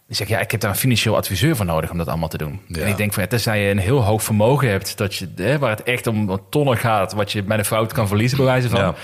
[0.08, 2.38] Ik zeg, ja, ik heb daar een financieel adviseur voor nodig om dat allemaal te
[2.38, 2.60] doen.
[2.66, 2.80] Ja.
[2.82, 5.58] En ik denk van, ja, tenzij je een heel hoog vermogen hebt, dat je, hè,
[5.58, 8.68] waar het echt om tonnen gaat, wat je met een fout kan verliezen, bij wijze
[8.68, 8.94] van.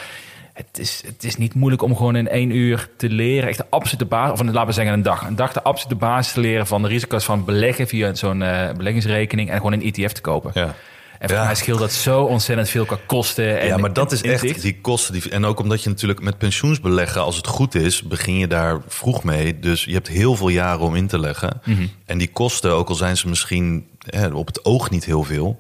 [0.55, 3.48] Het is, het is niet moeilijk om gewoon in één uur te leren.
[3.48, 5.26] Echt de absolute basis, of laten we zeggen een dag.
[5.26, 8.72] Een dag de absolute basis te leren van de risico's van beleggen via zo'n eh,
[8.76, 10.50] beleggingsrekening en gewoon een ETF te kopen.
[10.55, 10.74] Ja.
[11.18, 11.44] En voor Ja.
[11.44, 13.61] mij scheelt dat zo ontzettend veel qua kosten.
[13.61, 14.62] En ja, maar dat is echt inzicht.
[14.62, 15.12] die kosten.
[15.12, 18.80] Die, en ook omdat je natuurlijk met pensioensbeleggen, als het goed is, begin je daar
[18.86, 19.59] vroeg mee.
[19.59, 21.61] Dus je hebt heel veel jaren om in te leggen.
[21.64, 21.86] Mhm.
[22.07, 25.57] En die kosten, ook al zijn ze misschien hè, op het oog niet heel veel.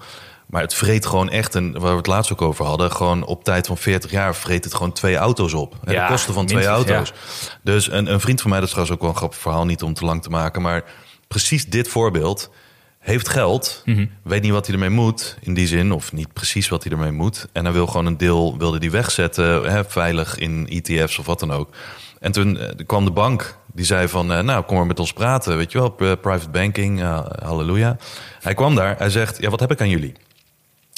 [0.54, 3.44] Maar het vreet gewoon echt, en waar we het laatst ook over hadden, gewoon op
[3.44, 5.74] tijd van 40 jaar vreet het gewoon twee auto's op.
[5.84, 7.12] Ja, de kosten van twee auto's.
[7.62, 9.82] Dus een, een vriend van mij, dat is trouwens ook wel een grappig verhaal, niet
[9.82, 10.62] om te lang te maken.
[10.62, 10.84] Maar
[11.28, 12.50] precies dit voorbeeld
[12.98, 14.06] heeft geld, Mhm.
[14.22, 17.10] weet niet wat hij ermee moet in die zin, of niet precies wat hij ermee
[17.12, 17.46] moet.
[17.52, 21.40] En hij wil gewoon een deel, wilde die wegzetten, hè, veilig in ETF's of wat
[21.40, 21.68] dan ook.
[22.20, 25.12] En toen eh, kwam de bank, die zei van, eh, nou kom maar met ons
[25.12, 27.96] praten, weet je wel, pri- private banking, eh, halleluja.
[28.40, 30.12] Hij kwam daar, hij zegt, ja wat heb ik aan jullie?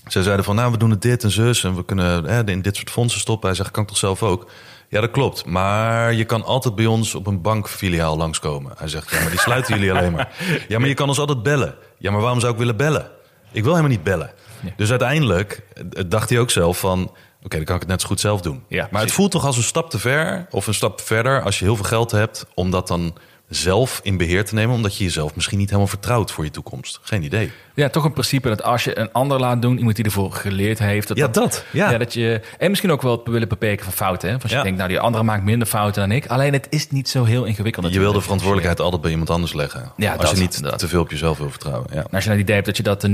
[0.07, 2.63] Zij zeiden van, nou, we doen het dit en zus en we kunnen hè, in
[2.63, 3.49] dit soort fondsen stoppen.
[3.49, 4.51] Hij zegt, kan ik toch zelf ook?
[4.89, 5.47] Ja, dat klopt.
[5.47, 8.73] Maar je kan altijd bij ons op een bankfiliaal langskomen.
[8.77, 10.29] Hij zegt, ja, maar die sluiten jullie alleen maar.
[10.69, 11.75] Ja, maar je kan ons altijd bellen.
[11.99, 13.11] Ja, maar waarom zou ik willen bellen?
[13.53, 14.31] Ik wil helemaal niet bellen.
[14.77, 17.13] Dus uiteindelijk eh, dacht hij ook zelf van...
[17.43, 18.65] Oké, dan kan ik het net zo goed zelf doen.
[18.69, 19.07] Ja, maar precies.
[19.07, 21.43] het voelt toch als een stap te ver of een stap verder...
[21.43, 23.17] als je heel veel geld hebt om dat dan
[23.49, 24.75] zelf in beheer te nemen...
[24.75, 26.99] omdat je jezelf misschien niet helemaal vertrouwt voor je toekomst.
[27.03, 27.51] Geen idee.
[27.75, 30.79] Ja, toch een principe dat als je een ander laat doen, iemand die ervoor geleerd
[30.79, 31.09] heeft.
[31.09, 31.99] Dat Ja, dat, ja.
[31.99, 34.29] dat je, en misschien ook wel het willen beperken van fouten.
[34.29, 34.35] Hè?
[34.43, 34.63] Als je Ja.
[34.63, 36.27] denkt, nou, die andere maakt minder fouten dan ik.
[36.27, 37.93] Alleen het is niet zo heel ingewikkeld.
[37.93, 39.93] Je wil de verantwoordelijkheid altijd bij iemand anders leggen.
[39.97, 40.79] Ja, als dat, je niet dat.
[40.79, 41.87] te veel op jezelf wil vertrouwen.
[41.93, 41.97] Ja.
[41.99, 43.09] En als je nou het idee hebt dat je dat de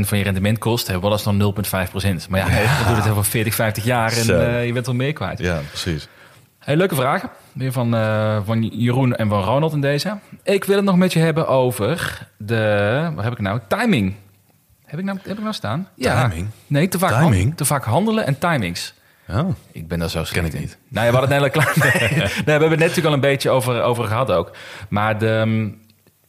[0.00, 2.28] 0,5% van je rendement kost, hè, wat is dan 0,5%?
[2.28, 5.12] Maar ja, je doet het over 40, 50 jaar en eh, je bent wel meer
[5.12, 5.38] kwijt.
[5.38, 6.08] ja, precies.
[6.58, 7.30] Hey, leuke vragen.
[7.58, 10.18] Weer van, eh, van Jeroen en van Ronald in deze.
[10.42, 13.10] Ik wil het nog met je hebben over de...
[13.14, 13.60] Wat heb ik nou?
[13.68, 14.14] Timing.
[14.84, 15.88] Heb ik nou, heb ik nou staan?
[15.96, 16.48] Timing?
[16.66, 17.56] Nee, te vaak, han- Timing?
[17.56, 18.94] te vaak handelen en timings.
[19.28, 19.48] Oh.
[19.72, 20.60] Ik ben daar zo slecht ik in.
[20.60, 20.78] niet.
[20.88, 21.92] Nou ja, we hadden het net al klaar.
[22.10, 24.50] Nee, nee, we hebben het net natuurlijk al een beetje over, over gehad ook.
[24.88, 25.68] Maar de, ehm,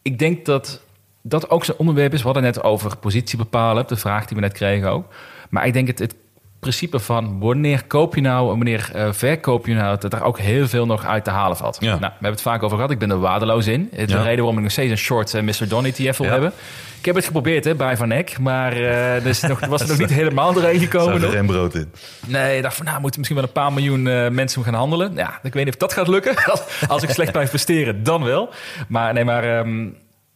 [0.02, 0.82] ik denk dat
[1.22, 2.20] dat ook zo'n onderwerp is.
[2.20, 5.14] We hadden net over positie bepalen, de vraag die we net kregen ook.
[5.50, 6.16] Maar ik denk het, het
[6.60, 10.40] principe van wanneer koop je nou en wanneer eh, verkoop je nou, dat er ook
[10.40, 11.78] heel veel nog uit te halen valt.
[11.80, 11.88] Ja.
[11.90, 12.92] Nou, we hebben het vaak over gehad.
[12.92, 13.88] Ik ben er waardeloos in.
[13.92, 14.22] Het is de Ja.
[14.22, 15.68] reden waarom ik nog steeds een short eh, Mr.
[15.68, 16.32] Don ETF wil Ja.
[16.32, 16.52] hebben.
[17.00, 19.98] Ik heb het geprobeerd hè, bij Van Eck, maar eh dus nog, was er nog
[19.98, 21.24] niet helemaal doorheen gekomen.
[21.24, 21.92] Er geen brood in.
[22.28, 24.04] Nee, ik dacht van, nou, moeten misschien wel een paar miljoen
[24.34, 25.12] mensen gaan handelen.
[25.16, 26.36] Ja, ik weet niet of dat gaat lukken.
[26.46, 28.50] Als, als ik slecht blijf presteren, dan wel.
[28.88, 29.44] Maar nee, maar...
[29.60, 29.88] ehm,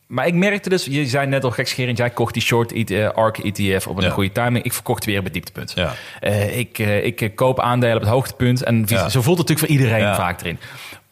[0.07, 3.09] maar ik merkte dus, je zei net al gekscherend, jij kocht die short ET, eh,
[3.09, 4.09] ARK ETF op een Ja.
[4.09, 4.65] goede timing.
[4.65, 5.71] Ik verkocht weer op het dieptepunt.
[5.75, 5.93] Ja.
[6.19, 9.09] Eh, ik, eh, ik koop aandelen op het hoogtepunt en Ja.
[9.09, 10.59] zo voelt het natuurlijk voor iedereen vaak erin.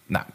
[0.05, 0.25] Nou,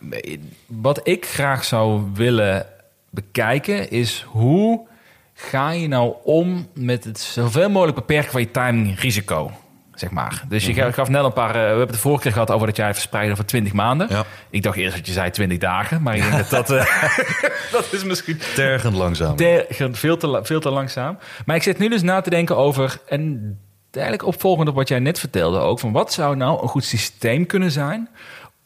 [0.66, 2.66] wat ik graag zou willen
[3.10, 4.86] bekijken is hoe
[5.34, 9.50] ga je nou om met het zoveel mogelijk beperken van je timing risico,
[9.96, 10.42] zeg maar.
[10.48, 10.92] Dus je Mhm.
[10.92, 12.92] gaf net een paar, eh, we hebben het de vorige keer gehad over dat jij
[12.92, 14.06] verspreidde over 20 maanden.
[14.10, 14.24] Ja.
[14.50, 17.02] Ik dacht eerst dat je zei 20 dagen, maar ik denk dat dat, eh,
[17.72, 19.36] dat is misschien Tergend langzaam.
[19.36, 21.18] tergend, veel te, veel te langzaam.
[21.46, 23.58] Maar ik zit nu dus na te denken over, en
[23.90, 27.46] eigenlijk opvolgend op wat jij net vertelde ook, van wat zou nou een goed systeem
[27.46, 28.08] kunnen zijn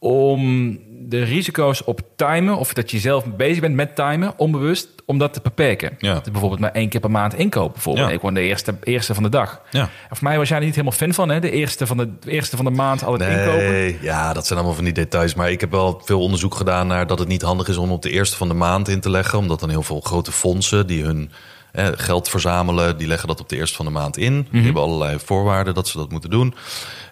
[0.00, 0.78] om
[1.08, 5.32] de risico's op timen, of dat je zelf bezig bent met timen, onbewust, om dat
[5.32, 5.94] te beperken.
[5.98, 6.22] Ja.
[6.32, 8.08] Bijvoorbeeld maar één keer per maand inkopen, bijvoorbeeld.
[8.08, 8.14] Ja.
[8.14, 9.62] Ik word de eerste, eerste van de dag.
[9.70, 9.80] Ja.
[9.80, 11.40] En voor mij was jij er niet helemaal fan van, hè?
[11.40, 13.70] De eerste van de, de eerste van de maand altijd inkopen.
[13.70, 15.34] Nee, ja, dat zijn allemaal van die details.
[15.34, 18.02] Maar ik heb wel veel onderzoek gedaan naar dat het niet handig is om op
[18.02, 19.38] de eerste van de maand in te leggen.
[19.38, 21.30] Omdat dan heel veel grote fondsen die hun
[21.72, 24.48] eh, geld verzamelen, die leggen dat op de eerste van de maand in.
[24.50, 26.54] Die hebben allerlei voorwaarden dat ze dat moeten doen.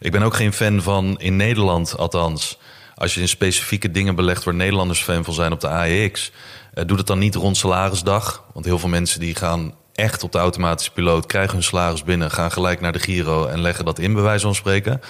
[0.01, 2.59] Ik ben ook geen fan van, in Nederland althans,
[2.99, 6.32] als je in specifieke dingen belegt waar Nederlanders fan van zijn op de AEX,
[6.74, 8.44] eh, doe het dan niet rond salarisdag.
[8.53, 12.30] Want heel veel mensen die gaan echt op de automatische piloot, krijgen hun salaris binnen,
[12.30, 15.01] gaan gelijk naar de Giro en leggen dat in, bij wijze van spreken.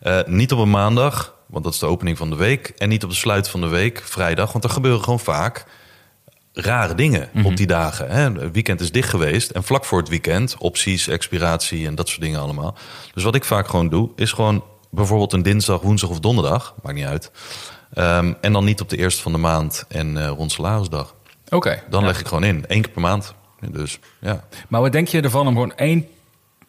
[0.00, 2.68] Eh, niet op een maandag, want dat is de opening van de week.
[2.68, 5.64] En niet op de sluit van de week, vrijdag, want er gebeuren gewoon vaak
[6.52, 8.10] rare dingen op die dagen.
[8.10, 8.32] Hè.
[8.32, 12.20] Het weekend is dicht geweest en vlak voor het weekend, opties, expiratie en dat soort
[12.20, 12.76] dingen allemaal.
[13.14, 16.96] Dus wat ik vaak gewoon doe, is gewoon bijvoorbeeld een dinsdag, woensdag of donderdag, maakt
[16.96, 17.30] niet uit.
[17.92, 21.14] Ehm, en dan niet op de eerste van de maand en eh, rond salarisdag.
[21.50, 21.82] Oké.
[21.90, 22.06] Dan Ja.
[22.06, 23.34] leg ik gewoon in, één keer per maand.
[23.70, 26.06] Dus ja, Maar wat denk je ervan om gewoon één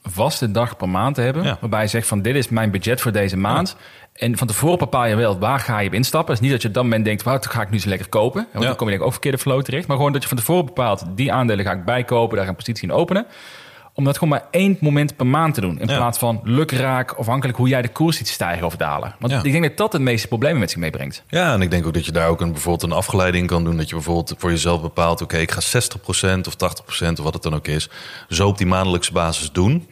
[0.03, 1.43] vaste dag per maand te hebben?
[1.43, 1.57] Ja.
[1.61, 3.75] Waarbij je zegt van dit is mijn budget voor deze maand.
[4.13, 6.33] En van tevoren bepaal je wel waar ga je op instappen.
[6.33, 8.09] Het is niet dat je op dat moment denkt, wat ga ik nu zo lekker
[8.09, 8.47] kopen?
[8.51, 8.69] Want Ja.
[8.69, 9.87] dan kom je denk ik ook verkeerde flow terecht.
[9.87, 12.35] Maar gewoon dat je van tevoren bepaalt, die aandelen ga ik bijkopen.
[12.37, 13.25] Daar ga ik een positie in openen.
[13.99, 15.79] Om dat gewoon maar één moment per maand te doen.
[15.79, 15.95] In Ja.
[15.97, 19.15] plaats van lukraak, afhankelijk hoe jij de koers ziet stijgen of dalen.
[19.19, 19.43] Want Ja.
[19.43, 21.23] ik denk dat dat het meeste problemen met zich meebrengt.
[21.27, 23.77] Ja, en ik denk ook dat je daar ook een, bijvoorbeeld een afgeleiding kan doen.
[23.77, 25.21] Dat je bijvoorbeeld voor jezelf bepaalt...
[25.21, 27.89] oké, ik ga 60% of 80% of wat het dan ook is...
[28.29, 29.87] zo op die maandelijkse basis doen.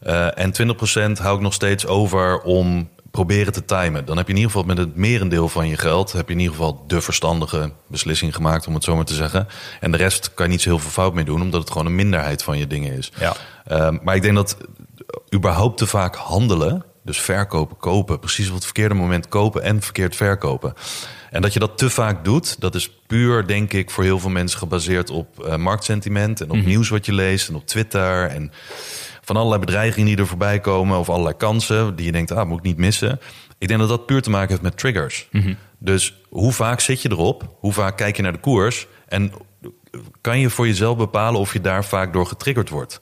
[0.00, 4.04] Eh, en 20% hou ik nog steeds over om proberen te timen.
[4.04, 6.12] Dan heb je in ieder geval met het merendeel van je geld...
[6.12, 9.48] heb je in ieder geval de verstandige beslissing gemaakt, om het zo maar te zeggen.
[9.80, 11.42] En de rest kan je niet zo heel veel fout mee doen...
[11.42, 13.12] omdat het gewoon een minderheid van je dingen is.
[13.18, 13.36] Ja.
[13.64, 14.56] Ehm, maar ik denk dat
[15.34, 20.16] überhaupt te vaak handelen, dus verkopen, kopen, precies op het verkeerde moment kopen en verkeerd
[20.16, 20.74] verkopen.
[21.30, 24.30] En dat je dat te vaak doet, dat is puur, denk ik, voor heel veel
[24.30, 28.52] mensen gebaseerd op eh, marktsentiment en op nieuws wat je leest en op Twitter en
[29.30, 32.58] van allerlei bedreigingen die er voorbij komen of allerlei kansen die je denkt, ah, moet
[32.58, 33.20] ik niet missen.
[33.58, 35.28] Ik denk dat dat puur te maken heeft met triggers.
[35.78, 37.56] Dus hoe vaak zit je erop?
[37.58, 38.86] Hoe vaak kijk je naar de koers?
[39.08, 39.32] En
[40.20, 43.00] kan je voor jezelf bepalen of je daar vaak door getriggerd wordt?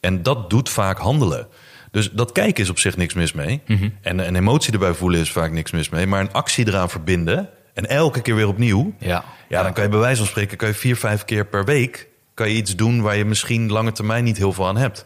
[0.00, 1.46] En dat doet vaak handelen.
[1.90, 3.60] Dus dat kijken is op zich niks mis mee.
[4.00, 6.06] En een emotie erbij voelen is vaak niks mis mee.
[6.06, 8.94] Maar een actie eraan verbinden en elke keer weer opnieuw.
[8.98, 9.24] Ja.
[9.48, 12.08] Ja, dan kan je bij wijze van spreken kan je vier, vijf keer per week
[12.38, 15.04] kan je iets doen waar je misschien lange termijn niet heel veel aan hebt.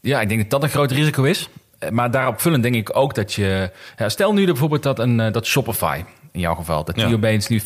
[0.00, 1.48] Ja, ik denk dat dat een groot risico is.
[1.78, 3.70] Eh, Maar daarop vullend denk ik ook dat je...
[3.96, 6.84] Ja, stel nu bijvoorbeeld dat, een, eh, dat Shopify, in jouw geval...
[6.84, 7.14] dat die Ja.
[7.14, 7.64] opeens nu 50%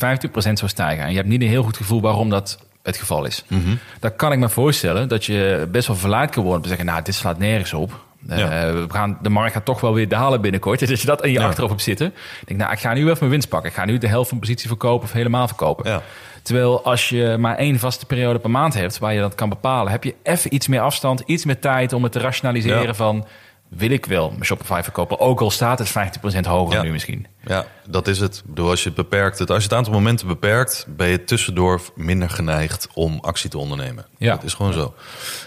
[0.59, 1.05] zou stijgen.
[1.05, 3.45] En je hebt niet een heel goed gevoel waarom dat het geval is.
[3.49, 3.74] Mhm.
[4.01, 6.57] Dan kan ik me voorstellen dat je best wel verleid kan worden...
[6.57, 8.03] om te zeggen, nou, dit slaat nergens op.
[8.29, 8.72] Eh, Ja.
[8.72, 10.79] we gaan, de markt gaat toch wel weer dalen binnenkort.
[10.81, 11.45] Dus als je dat in je Ja.
[11.47, 12.07] achterhoofd hebt zitten...
[12.41, 13.70] ik denk, nou, ik ga nu even mijn winst pakken.
[13.70, 15.91] Ik ga nu de helft van mijn positie verkopen of helemaal verkopen.
[15.91, 16.03] Ja.
[16.43, 19.93] Terwijl als je maar één vaste periode per maand hebt waar je dat kan bepalen,
[19.93, 23.27] heb je even iets meer afstand, iets meer tijd om het te rationaliseren van
[23.68, 26.83] wil ik wel mijn Shopify verkopen, ook al staat het 50% hoger Ja.
[26.83, 27.27] nu misschien.
[27.47, 28.37] Ja, dat is het.
[28.37, 31.25] Ik bedoel, als je het beperkt, het, als je het aantal momenten beperkt, ben je
[31.25, 34.07] tussendoor minder geneigd om actie te ondernemen.
[34.18, 34.35] Ja.
[34.35, 34.95] Dat is gewoon zo.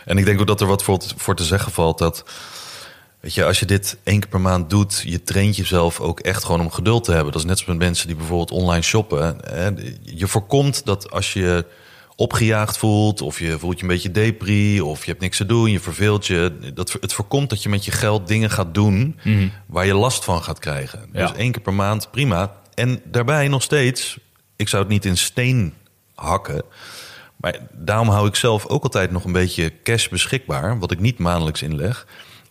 [0.05, 2.23] En ik denk ook dat er wat voor, voor te zeggen valt dat.
[3.19, 6.43] Weet je, als je dit één keer per maand doet, je traint jezelf ook echt
[6.43, 7.31] gewoon om geduld te hebben.
[7.31, 9.37] Dat is net zoals met mensen die bijvoorbeeld online shoppen.
[9.43, 9.69] Hè.
[10.01, 11.65] Je voorkomt dat als je
[12.15, 15.71] opgejaagd voelt, of je voelt je een beetje depri, of je hebt niks te doen,
[15.71, 16.71] je verveelt je.
[16.73, 19.19] Dat, het voorkomt dat je met je geld dingen gaat doen
[19.65, 21.09] waar je last van gaat krijgen.
[21.13, 21.27] Ja.
[21.27, 22.51] Dus één keer per maand, prima.
[22.73, 24.17] En daarbij nog steeds,
[24.55, 25.73] ik zou het niet in steen
[26.15, 26.61] hakken.
[27.35, 31.17] Maar daarom hou ik zelf ook altijd nog een beetje cash beschikbaar, wat ik niet
[31.17, 32.07] maandelijks inleg.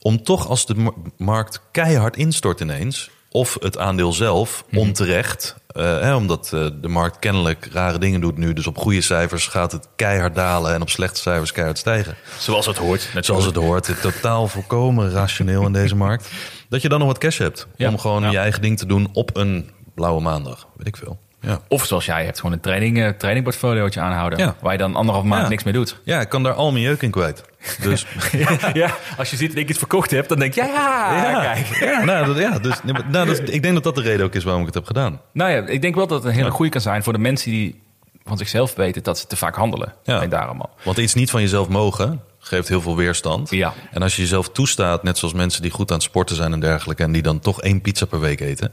[0.07, 5.83] Om toch als de ma- markt keihard instort ineens, of het aandeel zelf onterecht, eh,
[5.83, 8.53] hè, omdat eh, de markt kennelijk rare dingen doet nu.
[8.53, 12.17] Dus op goede cijfers gaat het keihard dalen en op slechte cijfers keihard stijgen.
[12.39, 13.11] Zoals het hoort.
[13.21, 16.31] Zoals het hoort, het totaal volkomen rationeel in deze markt.
[16.69, 17.89] Dat je dan nog wat cash hebt Ja.
[17.89, 18.31] om gewoon Ja.
[18.31, 21.19] je eigen ding te doen op een blauwe maandag, weet ik veel.
[21.47, 21.61] Ja.
[21.69, 24.39] Of zoals jij hebt, gewoon een training, eh, trainingportfoliootje aanhouden.
[24.39, 24.55] Ja.
[24.61, 25.49] Waar je dan anderhalf maand Ja.
[25.49, 26.01] niks mee doet.
[26.05, 27.45] ja, ik kan daar al mijn jeuk in kwijt.
[27.83, 28.07] Dus
[28.73, 31.67] ja, als je ziet dat ik iets verkocht heb, dan denk je, ja, kijk.
[31.67, 32.75] Ja, nou, dat, ja, dus,
[33.11, 35.21] nou, is- ik denk dat dat de reden ook is waarom ik het heb gedaan.
[35.33, 37.51] Nou ja, ik denk wel dat het een hele goede kan zijn voor de mensen
[37.51, 37.81] die
[38.25, 39.93] van zichzelf weten dat ze te vaak handelen.
[40.05, 40.71] En daarom al.
[40.83, 43.51] Want iets niet van jezelf mogen geeft heel veel weerstand.
[43.51, 43.73] Ja.
[43.91, 46.61] En als je jezelf toestaat, net zoals mensen die goed aan het sporten zijn en
[46.61, 48.73] dergelijke, en die dan toch één pizza per week eten,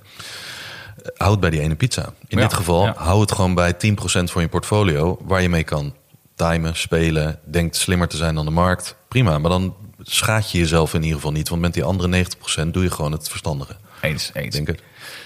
[1.18, 2.14] houd bij die ene pizza.
[2.28, 2.94] In Ja, dit geval, ja.
[2.98, 3.78] hou het gewoon bij 10%
[4.24, 5.94] van je portfolio, waar je mee kan
[6.36, 8.96] timen, spelen, denkt slimmer te zijn dan de markt.
[9.08, 12.26] Prima, maar dan schaad je jezelf in ieder geval niet, want met die andere
[12.66, 13.76] 90% doe je gewoon het verstandige.
[14.02, 14.56] Eens, eens.
[14.56, 14.82] denk het.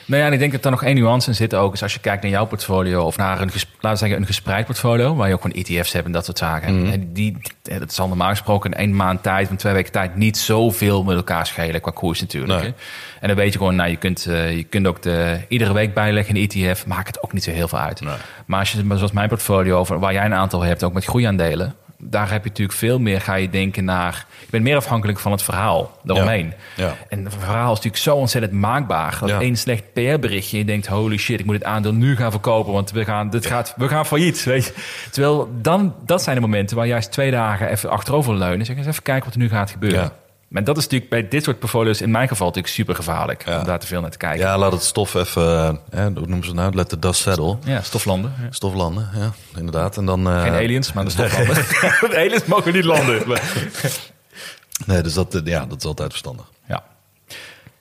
[0.07, 1.73] Nou ja, en ik denk dat er nog één nuance in zit ook.
[1.73, 3.49] Is als je kijkt naar jouw portfolio of naar een,
[3.79, 5.15] laten we zeggen, een gespreid portfolio.
[5.15, 6.81] Waar je ook gewoon ETF's hebt en dat soort zaken.
[6.81, 6.91] Mhm.
[6.91, 10.37] En die, dat zal normaal gesproken in één maand tijd, van twee weken tijd, niet
[10.37, 12.61] zoveel met elkaar schelen qua koers natuurlijk.
[12.61, 12.73] Nee.
[13.19, 15.93] En dan weet je gewoon, nou, je kunt, eh, je kunt ook de, iedere week
[15.93, 16.85] bijleggen in een ETF.
[16.85, 18.01] Maakt het ook niet zo heel veel uit.
[18.01, 18.13] Nee.
[18.45, 21.05] Maar als je, maar zoals mijn portfolio, over- waar jij een aantal hebt, ook met
[21.05, 21.75] groeiaandelen.
[21.99, 24.25] Daar heb je natuurlijk veel meer, ga je denken naar...
[24.39, 26.53] Je bent meer afhankelijk van het verhaal daaromheen.
[26.75, 26.95] Ja.
[27.09, 29.17] En het verhaal is natuurlijk zo ontzettend maakbaar.
[29.19, 29.39] Dat Ja.
[29.39, 32.91] één slecht PR-berichtje, je denkt, holy shit, ik moet het aandeel nu gaan verkopen, want
[32.91, 34.43] we gaan, dit gaat, we gaan failliet.
[34.43, 34.73] Weet je?
[35.11, 38.65] Terwijl dan, dat zijn de momenten waar juist twee dagen even achterover leunen.
[38.65, 40.11] Zeg eens even kijken wat er nu gaat gebeuren.
[40.47, 43.45] Maar dat is natuurlijk bij dit soort portfolio's in mijn geval natuurlijk super gevaarlijk.
[43.45, 43.59] Ja.
[43.59, 44.39] Om daar te veel naar te kijken.
[44.39, 46.73] Ja, laat het stof even, eh, hè, hoe noemen ze het nou?
[46.75, 47.57] Let the dust settle.
[47.63, 48.33] Ja, stoflanden.
[48.41, 48.47] Ja.
[48.51, 49.97] Stof landen, ja, inderdaad.
[49.97, 51.55] En dan, eh, Geen aliens, maar de stoflanden.
[52.09, 53.27] de aliens mogen niet landen.
[53.27, 53.51] Maar-
[54.85, 56.45] Nee, dus dat, eh, ja, dat is altijd verstandig.
[56.67, 56.83] Ja.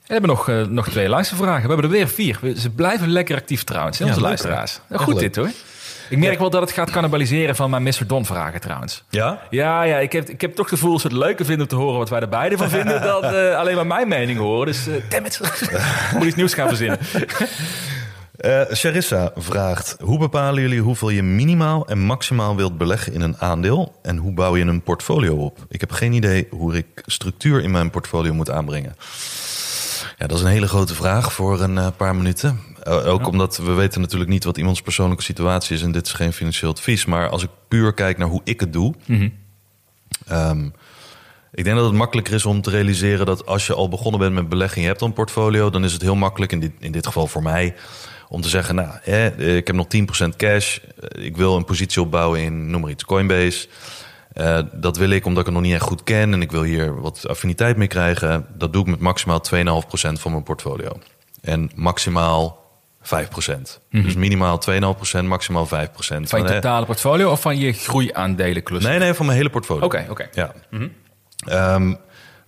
[0.06, 1.62] We hebben nog, eh, nog twee luistervragen.
[1.62, 2.38] We hebben er weer vier.
[2.56, 4.80] Ze blijven lekker actief trouwens, Ja, onze luisteraars.
[4.92, 5.50] goed dit hoor.
[6.08, 8.06] Ik merk wel dat het gaat cannibaliseren van mijn Mr.
[8.06, 9.04] Don vragen trouwens.
[9.10, 9.38] Ja?
[9.50, 11.68] Ja, ja ik, heb, ik heb toch het gevoel dat ze het leuker vinden om
[11.68, 13.02] te horen wat wij er beide van vinden...
[13.02, 14.66] dan eh, alleen maar mijn mening horen.
[14.66, 15.40] Dus uh, damn it.
[16.14, 16.98] Moet iets nieuws gaan verzinnen.
[18.36, 23.38] Eh Charissa vraagt: Hoe bepalen jullie hoeveel je minimaal en maximaal wilt beleggen in een
[23.38, 23.98] aandeel?
[24.02, 25.58] En hoe bouw je een portfolio op?
[25.68, 28.96] Ik heb geen idee hoe ik structuur in mijn portfolio moet aanbrengen.
[30.18, 32.60] Ja, dat is een hele grote vraag voor een paar minuten.
[32.86, 35.82] Eh, ook omdat we weten natuurlijk niet wat iemands persoonlijke situatie is.
[35.82, 37.04] En dit is geen financieel advies.
[37.04, 38.94] Maar als ik puur kijk naar hoe ik het doe.
[40.26, 40.68] Ehm,
[41.52, 44.34] ik denk dat het makkelijker is om te realiseren dat als je al begonnen bent
[44.34, 46.92] met beleggen, je hebt al een portfolio, dan is het heel makkelijk, in dit, in
[46.92, 47.74] dit geval voor mij,
[48.28, 52.02] om te zeggen, nou, eh, ik heb nog 10% cash, eh, ik wil een positie
[52.02, 53.68] opbouwen in, noem maar iets, Coinbase.
[54.72, 57.00] Dat wil ik omdat ik het nog niet echt goed ken en ik wil hier
[57.00, 58.46] wat affiniteit mee krijgen.
[58.58, 60.98] Dat doe ik met maximaal 2,5% van mijn portfolio.
[61.40, 62.65] En maximaal
[63.06, 63.80] 5%.
[63.90, 65.68] Dus minimaal 2,5%, maximaal 5%.
[65.68, 68.90] Van je totale portfolio of van je groeiaandelencluster?
[68.90, 69.84] Nee, nee, van mijn hele portfolio.
[69.84, 70.28] Oké, oké.
[70.32, 70.52] Ja.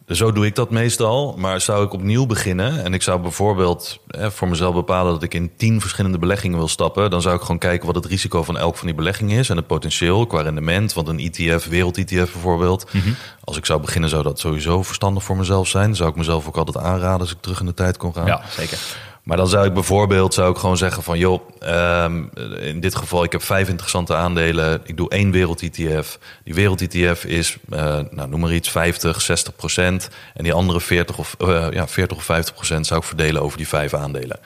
[0.08, 1.34] Dus zo doe ik dat meestal.
[1.36, 5.34] Maar zou ik opnieuw beginnen en ik zou bijvoorbeeld eh, voor mezelf bepalen dat ik
[5.34, 8.58] in tien verschillende beleggingen wil stappen, dan zou ik gewoon kijken wat het risico van
[8.58, 10.92] elk van die beleggingen is en het potentieel qua rendement.
[10.92, 12.90] Want een ETF, wereld-ETF bijvoorbeeld,
[13.44, 15.96] als ik zou beginnen, zou dat sowieso verstandig voor mezelf zijn.
[15.96, 18.26] Zou ik mezelf ook altijd aanraden als ik terug in de tijd kon gaan.
[18.26, 18.78] Ja, zeker.
[19.28, 21.18] Maar dan zou ik bijvoorbeeld zou ik gewoon zeggen van...
[21.18, 22.22] joh, ehm,
[22.60, 24.80] in dit geval, ik heb vijf interessante aandelen.
[24.84, 26.18] Ik doe één wereld-ETF.
[26.44, 30.08] Die wereld-ETF is, eh, nou, noem maar iets, 50, 60 procent.
[30.34, 33.56] En die andere 40 of, eh, ja, 40 of 50 procent zou ik verdelen over
[33.56, 34.38] die vijf aandelen.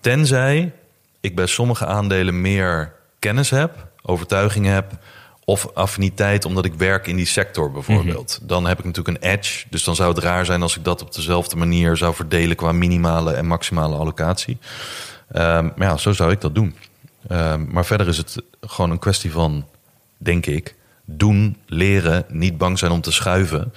[0.00, 0.72] Tenzij
[1.20, 4.92] ik bij sommige aandelen meer kennis heb, overtuiging heb...
[5.48, 8.38] of affiniteit omdat ik werk in die sector bijvoorbeeld.
[8.42, 9.66] Dan heb ik natuurlijk een edge.
[9.70, 12.56] Dus dan zou het raar zijn als ik dat op dezelfde manier zou verdelen...
[12.56, 14.58] qua minimale en maximale allocatie.
[15.32, 16.76] Ehm, maar ja, zo zou ik dat doen.
[17.28, 19.66] Ehm, maar verder is het gewoon een kwestie van,
[20.16, 20.74] denk ik...
[21.04, 23.72] doen, leren, niet bang zijn om te schuiven...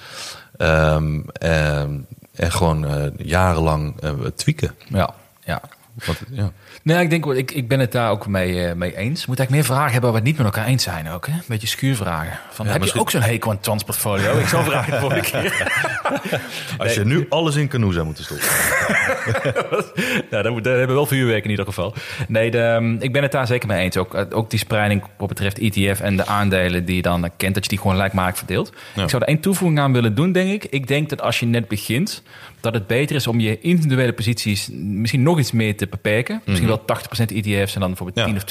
[0.58, 4.76] Ehm, en, en gewoon eh, jarenlang eh, tweaken.
[4.88, 5.14] Ja,
[5.44, 5.62] ja.
[6.06, 6.52] Wat, ja.
[6.90, 9.26] Nee, ik denk, ik, ik ben het daar ook mee, eh, mee eens.
[9.26, 11.28] Moet eigenlijk meer vragen hebben waar we het niet met elkaar eens zijn ook.
[11.28, 11.34] Hè?
[11.34, 12.40] Een beetje schuurvragen.
[12.52, 14.38] Van, heb misschien- je ook zo'n hekel aan transportfolio?
[14.38, 15.72] Ik zal vragen de volgende keer.
[16.78, 18.48] Als je nu alles in canoe zou moeten stoppen.
[20.32, 21.94] nou, moet- daar hebben we wel vuurwerk in ieder geval.
[22.28, 23.98] Nee, de, ehm, ik ben het daar zeker mee eens.
[23.98, 27.32] Ook, eh, ook die spreiding wat betreft ETF en de aandelen die je dan eh,
[27.38, 28.72] kent, dat je die gewoon gelijkmatig verdeelt.
[28.96, 29.04] Ja.
[29.04, 30.72] Ik zou er één toevoeging aan willen doen, denk ik.
[30.72, 32.24] Ik denk dat als je net begint,
[32.62, 36.42] dat het beter is om je individuele posities misschien nog iets meer te beperken.
[36.46, 36.84] Misschien wel 80%
[37.36, 38.26] ETF's en dan bijvoorbeeld Ja.
[38.26, 38.44] 10 of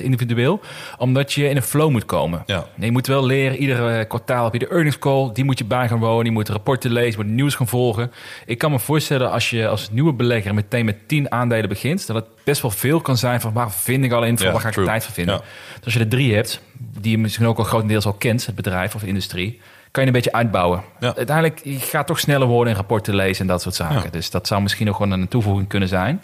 [0.00, 0.60] 20% individueel.
[0.98, 2.42] Omdat je in een flow moet komen.
[2.46, 2.66] Ja.
[2.78, 5.30] Je moet wel leren, iedere eh, kwartaal heb je de earnings call.
[5.32, 6.24] Die moet je bij gaan wonen.
[6.24, 8.10] Je moet rapporten lezen, je moet nieuws gaan volgen.
[8.46, 12.06] Ik kan me voorstellen als je als nieuwe belegger meteen met 10 aandelen begint...
[12.06, 14.68] dat het best wel veel kan zijn van waar vind ik al Ja, waar ga
[14.68, 14.86] ik true.
[14.86, 15.40] tijd voor vinden.
[15.76, 16.60] Dus als je er drie hebt,
[17.00, 19.60] die je misschien ook al grotendeels al kent, het bedrijf of industrie...
[19.96, 20.82] kan je een beetje uitbouwen.
[21.00, 21.16] Ja.
[21.16, 24.02] Uiteindelijk je gaat toch sneller worden in rapporten lezen en dat soort zaken.
[24.02, 24.10] Ja.
[24.10, 26.22] Dus dat zou misschien nog gewoon een toevoeging kunnen zijn.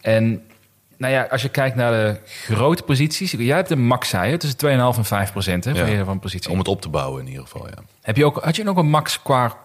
[0.00, 0.42] En
[0.96, 3.30] nou ja, als je kijkt naar de grote posities.
[3.30, 4.58] Jij hebt een max, zei je, tussen
[4.94, 5.96] 2,5 en 5 procent hè, van Ja.
[5.98, 6.50] je van positie.
[6.50, 7.82] Om het op te bouwen in ieder geval, ja.
[8.02, 9.56] Heb je ook, had je ook een max qua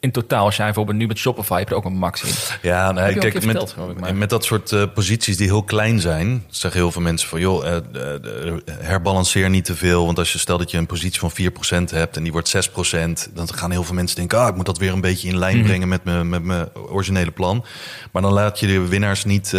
[0.00, 0.44] in totaal?
[0.44, 2.58] Als jij bijvoorbeeld nu met Shopify er ook een max in.
[2.62, 3.76] Ja, nee, kijk, met, verteld,
[4.06, 7.40] ik, met dat soort eh, posities die heel klein zijn, zeggen heel veel mensen van,
[7.40, 10.04] joh, eh, eh, herbalanceer niet te veel.
[10.04, 13.28] Want als je stelt dat je een positie van 4% hebt en die wordt 6%,
[13.34, 15.56] dan gaan heel veel mensen denken, ah, ik moet dat weer een beetje in lijn
[15.56, 15.66] Mhm.
[15.66, 17.64] brengen met mijn met mijn originele plan.
[18.12, 19.54] Maar dan laat je de winnaars niet,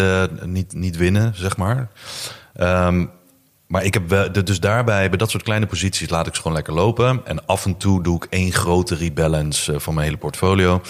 [0.45, 1.89] niet, niet winnen, zeg maar.
[2.53, 3.05] Ehm,
[3.69, 6.73] maar ik heb dus daarbij, bij dat soort kleine posities, laat ik ze gewoon lekker
[6.73, 7.21] lopen.
[7.25, 10.81] En af en toe doe ik één grote rebalance eh, van mijn hele portfolio.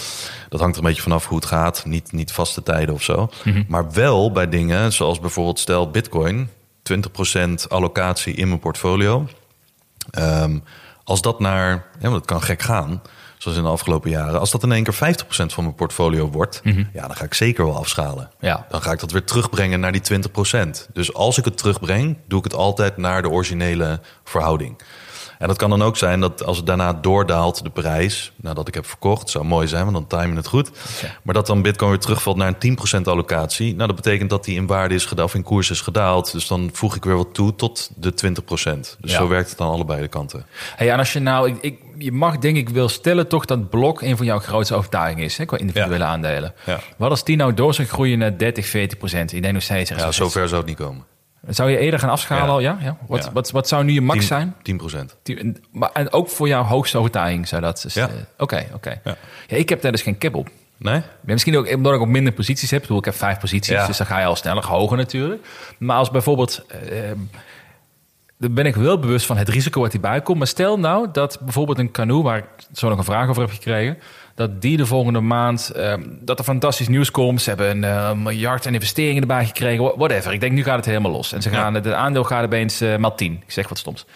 [0.48, 1.84] Dat hangt er een beetje vanaf hoe het gaat.
[1.84, 3.30] Niet, niet vaste tijden of zo.
[3.68, 6.48] Maar wel bij dingen zoals bijvoorbeeld, stel Bitcoin,
[6.82, 9.28] 20% allocatie in mijn portfolio.
[10.10, 10.58] Ehm,
[11.04, 13.02] als dat naar, ja, want het kan gek gaan,
[13.42, 14.40] zoals in de afgelopen jaren.
[14.40, 16.60] Als dat in één keer 50% van mijn portfolio wordt,
[16.92, 18.30] ja, dan ga ik zeker wel afschalen.
[18.40, 18.66] Ja.
[18.68, 20.86] Dan ga ik dat weer terugbrengen naar die 20%.
[20.92, 24.80] Dus als ik het terugbreng, doe ik het altijd naar de originele verhouding.
[25.40, 28.74] En dat kan dan ook zijn dat als het daarna doordaalt, de prijs, nadat ik
[28.74, 30.70] heb verkocht, zou mooi zijn, want dan timen het goed.
[31.22, 33.74] Maar dat dan Bitcoin weer terugvalt naar een 10% allocatie.
[33.74, 36.32] Nou, dat betekent dat die in waarde is gedaald, of in koers is gedaald.
[36.32, 38.96] Dus dan voeg ik weer wat toe tot de 20%.
[39.00, 39.16] Dus Ja.
[39.18, 40.46] zo werkt het aan allebei de kanten.
[40.76, 43.70] Hey, en als je nou, ik, ik, je mag denk ik wel stellen toch dat
[43.70, 46.10] blok een van jouw grootste overtuigingen is, hè, qua individuele Ja.
[46.10, 46.54] aandelen.
[46.66, 46.80] Ja.
[46.96, 49.32] Wat als die nou door zou groeien naar 30, 40 procent?
[49.32, 49.90] Ik denk nog steeds.
[49.90, 51.04] Ja, zover zou het niet komen.
[51.48, 52.50] Zou je eerder gaan afschalen Ja.
[52.50, 52.60] al?
[52.60, 52.78] Ja?
[52.80, 52.96] ja?
[53.06, 53.32] Wat, Ja.
[53.32, 54.54] Wat, wat zou nu je max 10, zijn?
[54.62, 55.16] 10%.
[55.22, 57.80] Die- en- Maar, en ook voor jouw hoogste overtuiging zou dat...
[57.82, 58.06] dus, Ja.
[58.08, 59.00] eh, Oké, oké.
[59.04, 59.16] Ja.
[59.46, 60.48] Ja, ik heb daar dus geen cap op.
[60.76, 60.94] Nee?
[60.94, 62.80] Ja, misschien ook omdat ik ook minder posities heb.
[62.80, 65.46] Ik, bedoel, ik heb vijf posities, dus dan ga je al sneller hoger natuurlijk.
[65.78, 66.64] Maar als bijvoorbeeld...
[66.68, 67.10] eh,
[68.38, 70.38] dan ben ik wel bewust van het risico wat hierbij komt.
[70.38, 73.50] Maar stel nou dat bijvoorbeeld een canoe, waar ik zo nog een vraag over heb
[73.50, 73.98] gekregen,
[74.34, 77.42] dat die de volgende maand, ehm, dat er fantastisch nieuws komt.
[77.42, 80.32] Ze hebben een eh, miljard aan investeringen erbij gekregen, wha- whatever.
[80.32, 81.32] Ik denk, nu gaat het helemaal los.
[81.32, 83.32] En ze gaan, het aandeel gaat opeens eh maal 10.
[83.46, 84.06] Ik zeg wat stoms.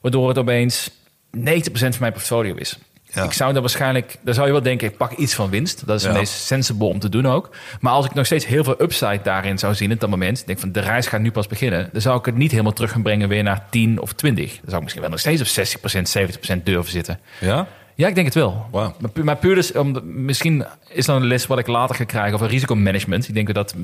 [0.00, 0.90] Waardoor het opeens
[1.36, 1.40] 90%
[1.72, 2.78] van mijn portfolio is.
[3.12, 3.22] Ja.
[3.24, 5.86] Ik zou dan waarschijnlijk, dan zou je wel denken, ik pak iets van winst.
[5.86, 6.08] Dat is Ja.
[6.08, 7.50] het meest sensible om te doen ook.
[7.80, 10.46] Maar als ik nog steeds heel veel upside daarin zou zien op dat moment, ik
[10.46, 12.90] denk van de reis gaat nu pas beginnen, dan zou ik het niet helemaal terug
[12.92, 14.50] gaan brengen weer naar 10 of 20.
[14.50, 17.20] Dan zou ik misschien wel nog steeds op 60%, 70% durven zitten.
[17.40, 17.66] Ja?
[18.00, 18.66] Ja, ik denk het wel.
[18.72, 22.04] Maar, pu- maar puur dus, om, misschien is dan een les wat ik later ga
[22.04, 23.28] krijgen over risicomanagement.
[23.28, 23.74] Ik denk dat,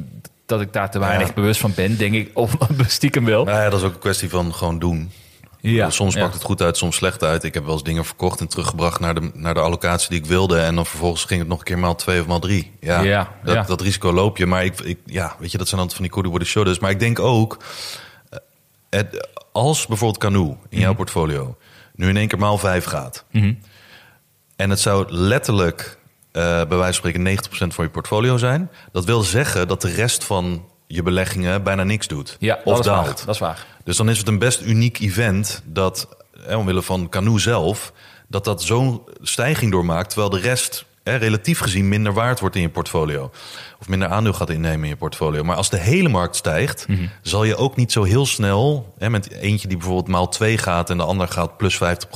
[0.46, 1.34] dat ik daar te weinig Ja.
[1.34, 2.56] bewust van ben, denk ik, of
[2.86, 3.44] stiekem wel.
[3.44, 5.10] Nou ja, dat is ook een kwestie van gewoon doen.
[5.60, 6.20] Ja, soms ja.
[6.20, 7.44] pakt het goed uit, soms slecht uit.
[7.44, 10.26] Ik heb wel eens dingen verkocht en teruggebracht naar de, naar de allocatie die ik
[10.26, 10.58] wilde.
[10.58, 12.70] En dan vervolgens ging het nog een keer maal twee of maal drie.
[12.80, 14.46] Ja, Ja, dat, dat risico loop je.
[14.46, 16.78] Maar ik, ik, ja, weet je, dat zijn dan van die koede worden shows.
[16.78, 17.56] Maar ik denk ook,
[18.30, 18.38] eh,
[18.90, 21.56] het, als bijvoorbeeld Canoe in jouw portfolio
[21.94, 23.24] nu in één keer maal vijf gaat.
[23.30, 23.52] Mhm.
[24.56, 25.98] En het zou letterlijk,
[26.32, 28.70] eh, bij wijze van spreken, 90% van je portfolio zijn.
[28.92, 32.36] Dat wil zeggen dat de rest van je beleggingen bijna niks doet.
[32.38, 33.22] Ja, of dat is, waar, daalt.
[33.26, 33.66] dat is waar.
[33.84, 36.08] Dus dan is het een best uniek event dat,
[36.40, 37.92] hè, omwille van Canoe zelf,
[38.28, 42.68] dat dat zo'n stijging doormaakt, terwijl de rest relatief gezien minder waard wordt in je
[42.68, 43.30] portfolio.
[43.80, 45.42] Of minder aandeel gaat innemen in je portfolio.
[45.44, 47.06] Maar als de hele markt stijgt, Mhm.
[47.22, 50.90] zal je ook niet zo heel snel, hè, met eentje die bijvoorbeeld maal 2 gaat
[50.90, 52.08] en de ander gaat plus 50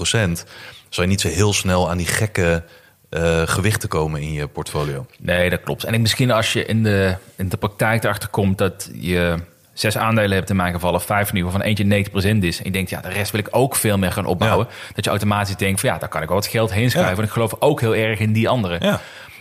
[0.91, 2.63] zal je niet zo heel snel aan die gekke
[3.11, 5.07] eh, gewichten komen in je portfolio.
[5.19, 5.85] Nee, dat klopt.
[5.85, 9.37] En ik, misschien als je in de, in de praktijk erachter komt dat je
[9.73, 12.59] zes aandelen hebt in mijn geval, of vijf nu, waarvan eentje 90% is.
[12.59, 14.69] En je denkt, ja, de rest wil ik ook veel meer gaan opbouwen.
[14.95, 17.11] Dat je automatisch denkt van ja, daar kan ik wel wat geld heen schrijven.
[17.11, 17.17] Ja.
[17.17, 18.77] Want ik geloof ook heel erg in die andere.
[18.81, 19.01] Ja.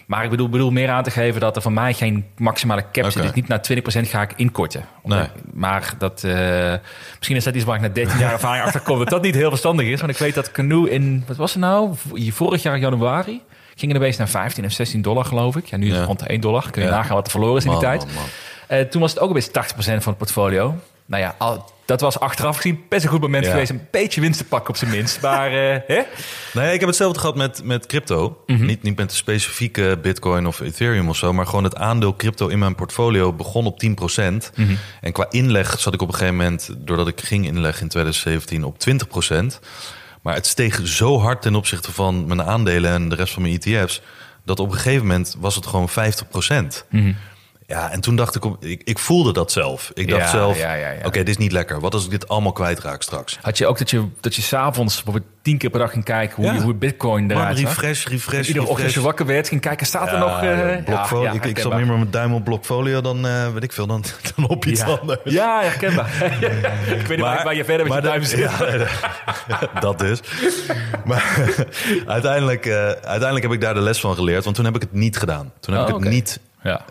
[0.10, 3.04] Maar ik bedoel, bedoel meer aan te geven dat er van mij geen maximale cap
[3.04, 3.16] zit.
[3.16, 3.22] Oké.
[3.22, 3.62] Dus niet naar
[4.06, 4.86] 20% ga ik inkorten.
[5.04, 5.28] Nee.
[5.54, 6.74] Maar dat, eh,
[7.18, 8.98] misschien is dat iets waar ik na 13 jaar ervaring achter kom.
[8.98, 10.00] Dat dat niet heel verstandig is.
[10.00, 11.94] Want ik weet dat Canoe in, wat was het nou?
[12.30, 13.42] Vorig jaar januari
[13.76, 15.66] ging er opeens naar 15 of 16 dollar geloof ik.
[15.66, 16.06] Ja, nu is het Ja.
[16.06, 16.72] rond de 1 dollar.
[16.72, 16.94] Kun je Ja.
[16.96, 18.06] nagaan wat er verloren is in die Man, tijd.
[18.06, 18.24] man, man.
[18.68, 20.76] Eh, toen was het ook opeens 80% van het portfolio.
[21.10, 23.52] Nou ja, al, dat was achteraf gezien best een goed moment Ja.
[23.52, 23.70] geweest.
[23.70, 25.22] Een beetje winst te pakken op zijn minst.
[25.30, 26.02] Maar eh, hè?
[26.54, 28.44] Nee, ik heb hetzelfde gehad met, met crypto.
[28.46, 28.66] Mhm.
[28.66, 32.48] niet, niet met de specifieke Bitcoin of Ethereum of zo, maar gewoon het aandeel crypto
[32.48, 34.52] in mijn portfolio begon op 10%.
[34.56, 34.76] Mhm.
[35.02, 38.64] En qua inleg zat ik op een gegeven moment, doordat ik ging inleggen in 2017,
[38.64, 39.60] op 20%.
[40.22, 43.60] Maar het steeg zo hard ten opzichte van mijn aandelen en de rest van mijn
[43.62, 44.02] ETF's,
[44.46, 46.86] dat op een gegeven moment was het gewoon 50%.
[47.70, 49.92] Ja, en toen dacht ik, ik, ik voelde dat zelf.
[49.94, 50.98] Ik dacht Ja, zelf, ja, ja, ja.
[51.06, 51.80] oké, dit is niet lekker.
[51.80, 53.38] Wat als ik dit allemaal kwijtraak straks?
[53.42, 55.04] Had je ook dat je, dat je s'avonds
[55.42, 57.68] tien keer per dag ging kijken hoe, je, hoe Bitcoin eruit zag?
[57.70, 60.40] refresh, refresh, Iedere ochtend als je wakker werd, ging kijken, staat er nog...
[60.86, 61.24] blokfolio.
[61.24, 63.88] ja, ik, ik zat meer met mijn duim op blokfolio dan, eh, weet ik veel,
[63.88, 64.04] dan,
[64.36, 65.20] dan op iets anders.
[65.24, 66.16] Ja, herkenbaar.
[67.00, 69.82] ik weet niet waar, je verder met je maar duim dat- zit.
[69.82, 70.20] dat dus.
[71.06, 71.40] Maar
[72.08, 74.44] uiteindelijk, eh, uiteindelijk heb ik daar de les van geleerd.
[74.44, 75.52] Want toen heb ik het niet gedaan.
[75.60, 76.14] Toen heb Oh, ik het oké.
[76.16, 76.40] niet...
[76.64, 76.86] Ja.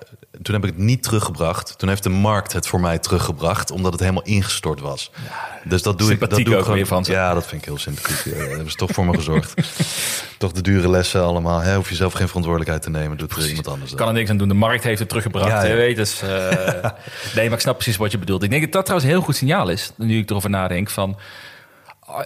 [0.48, 1.78] Toen heb ik het niet teruggebracht.
[1.78, 5.10] Toen heeft de markt het voor mij teruggebracht, omdat het helemaal ingestort was.
[5.64, 6.20] dus dat doe ik.
[6.20, 7.04] Dat doe ik ook gewoon- weer van.
[7.08, 8.24] Ja, dat vind ik heel sympathiek.
[8.24, 9.54] Ja, daar hebben ze toch voor me gezorgd.
[10.38, 11.60] toch de dure lessen allemaal.
[11.60, 11.74] Hè?
[11.76, 13.16] Hoef je zelf geen verantwoordelijkheid te nemen.
[13.16, 13.94] Doet er iemand anders.
[13.94, 14.48] kan er niks aan doen.
[14.48, 15.66] De markt heeft het teruggebracht.
[15.66, 16.28] Ja, Weet, dus, eh,
[17.36, 18.42] nee, maar ik snap precies wat je bedoelt.
[18.42, 19.92] Ik denk dat dat trouwens een heel goed signaal is.
[19.96, 20.90] Nu ik erover nadenk.
[20.90, 21.16] Van,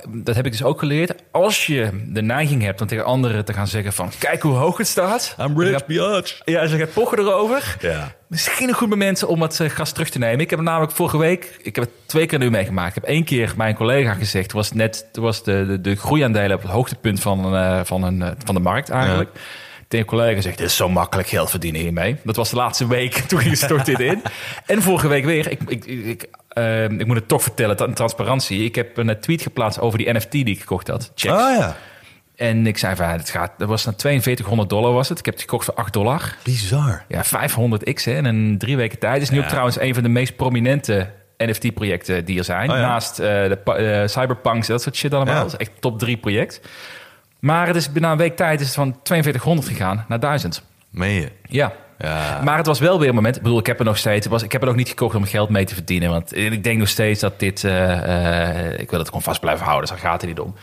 [0.08, 1.14] dat heb ik dus ook geleerd.
[1.30, 4.10] Als je de neiging hebt om tegen anderen te gaan zeggen van...
[4.18, 5.36] Kijk hoe hoog het staat.
[5.40, 5.70] I'm rich.
[6.44, 7.76] Ja, ze gaat pochen erover.
[7.80, 8.14] Ja.
[8.26, 10.40] Misschien een goed moment om het eh, gas terug te nemen.
[10.40, 12.96] Ik heb namelijk vorige week, ik heb het twee keer nu meegemaakt.
[12.96, 16.56] Ik heb één keer mijn collega gezegd, toen was net, was de, de, de groeiaandelen
[16.56, 19.30] op het hoogtepunt van, eh, van, een, eh, van de markt eigenlijk.
[19.92, 22.16] Tegen een collega gezegd, dit is zo makkelijk geld verdienen hiermee.
[22.24, 24.22] Dat was de laatste week, toen stort dit in.
[24.66, 26.28] En vorige week weer, ik, ik, ik,
[26.98, 28.64] ik moet het toch vertellen, tra- transparantie.
[28.64, 31.12] Ik heb een eh, tweet geplaatst over die NFT die ik gekocht had.
[31.14, 31.34] Checks.
[31.34, 31.76] Ah ja,
[32.36, 35.18] En ik zei van, het gaat, dat was naar 4200 dollar was het.
[35.18, 36.36] Ik heb het gekocht voor 8 dollar.
[36.42, 37.04] bizar.
[37.08, 39.14] Ja, 500x hè, in een drie weken tijd.
[39.14, 42.70] Het is nu ook trouwens een van de meest prominente NFT-projecten die er zijn.
[42.70, 42.82] Oh ja?
[42.82, 45.34] Naast eh, de eh, Cyberpunks, dat soort shit allemaal.
[45.34, 45.40] Ja.
[45.40, 46.60] Dat is echt top drie project.
[47.42, 50.62] Maar het is binnen een week tijd is het van 4200 gegaan naar 1000.
[50.90, 51.32] Meen je?
[51.42, 51.72] Ja.
[51.98, 52.40] Ja.
[52.44, 53.36] Maar het was wel weer een moment.
[53.36, 54.26] Ik bedoel, ik heb er nog steeds.
[54.26, 56.10] Was, ik heb er ook niet gekocht om geld mee te verdienen.
[56.10, 57.64] Want ik denk nog steeds dat dit.
[57.64, 59.88] eh, eh, ik wil het gewoon vast blijven houden.
[59.88, 60.54] Dus daar gaat het niet om.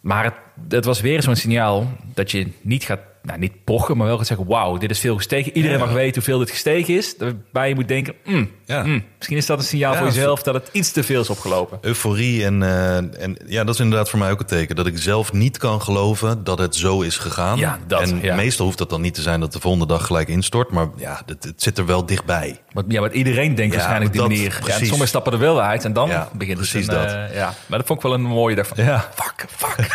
[0.00, 0.34] Maar het,
[0.68, 4.26] het was weer zo'n signaal dat je niet gaat nou, niet pochen, maar wel gaat
[4.26, 4.46] zeggen...
[4.46, 5.56] wauw, dit is veel gestegen.
[5.56, 5.84] Iedereen Ja.
[5.84, 7.14] mag weten hoeveel dit gestegen is.
[7.18, 8.82] Waarbij je moet denken, mm, Ja.
[8.82, 10.42] mm, misschien is dat een signaal Ja, voor jezelf...
[10.42, 11.78] dat het iets te veel is opgelopen.
[11.80, 14.76] Euforie en, eh, en ja, dat is inderdaad voor mij ook een teken.
[14.76, 17.78] Dat ik zelf niet kan geloven dat het zo is gegaan.
[17.86, 20.70] Dat, en meestal hoeft dat dan niet te zijn dat de volgende dag gelijk instort.
[20.70, 22.60] Maar ja, het, het zit er wel dichtbij.
[22.72, 24.58] Wat, ja, wat iedereen denkt waarschijnlijk die manier.
[24.68, 27.04] Sommigen stappen er wel uit en dan begint het precies dat.
[27.06, 28.84] eh, ja, maar dat vond ik wel een mooie dag van.
[28.84, 29.08] Ja.
[29.14, 29.76] Fuck, fuck.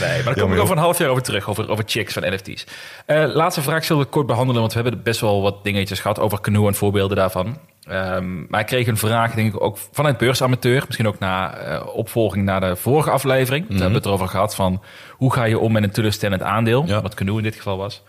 [0.00, 2.22] nee, maar daar kom ik over een half jaar over terug, over, over chicks van
[2.32, 2.66] NFT's.
[3.06, 6.18] Eh, laatste vraag zullen we kort behandelen, want we hebben best wel wat dingetjes gehad
[6.18, 7.58] over canoe en voorbeelden daarvan.
[7.82, 10.82] Ehm, maar ik kreeg een vraag, denk ik, ook vanuit beursamateur.
[10.86, 13.62] Misschien ook na eh, opvolging naar de vorige aflevering.
[13.62, 16.84] Daar hebben we het erover gehad van hoe ga je om met een teleurstellend aandeel.
[16.86, 17.02] Ja.
[17.02, 18.02] Wat canoe in dit geval was.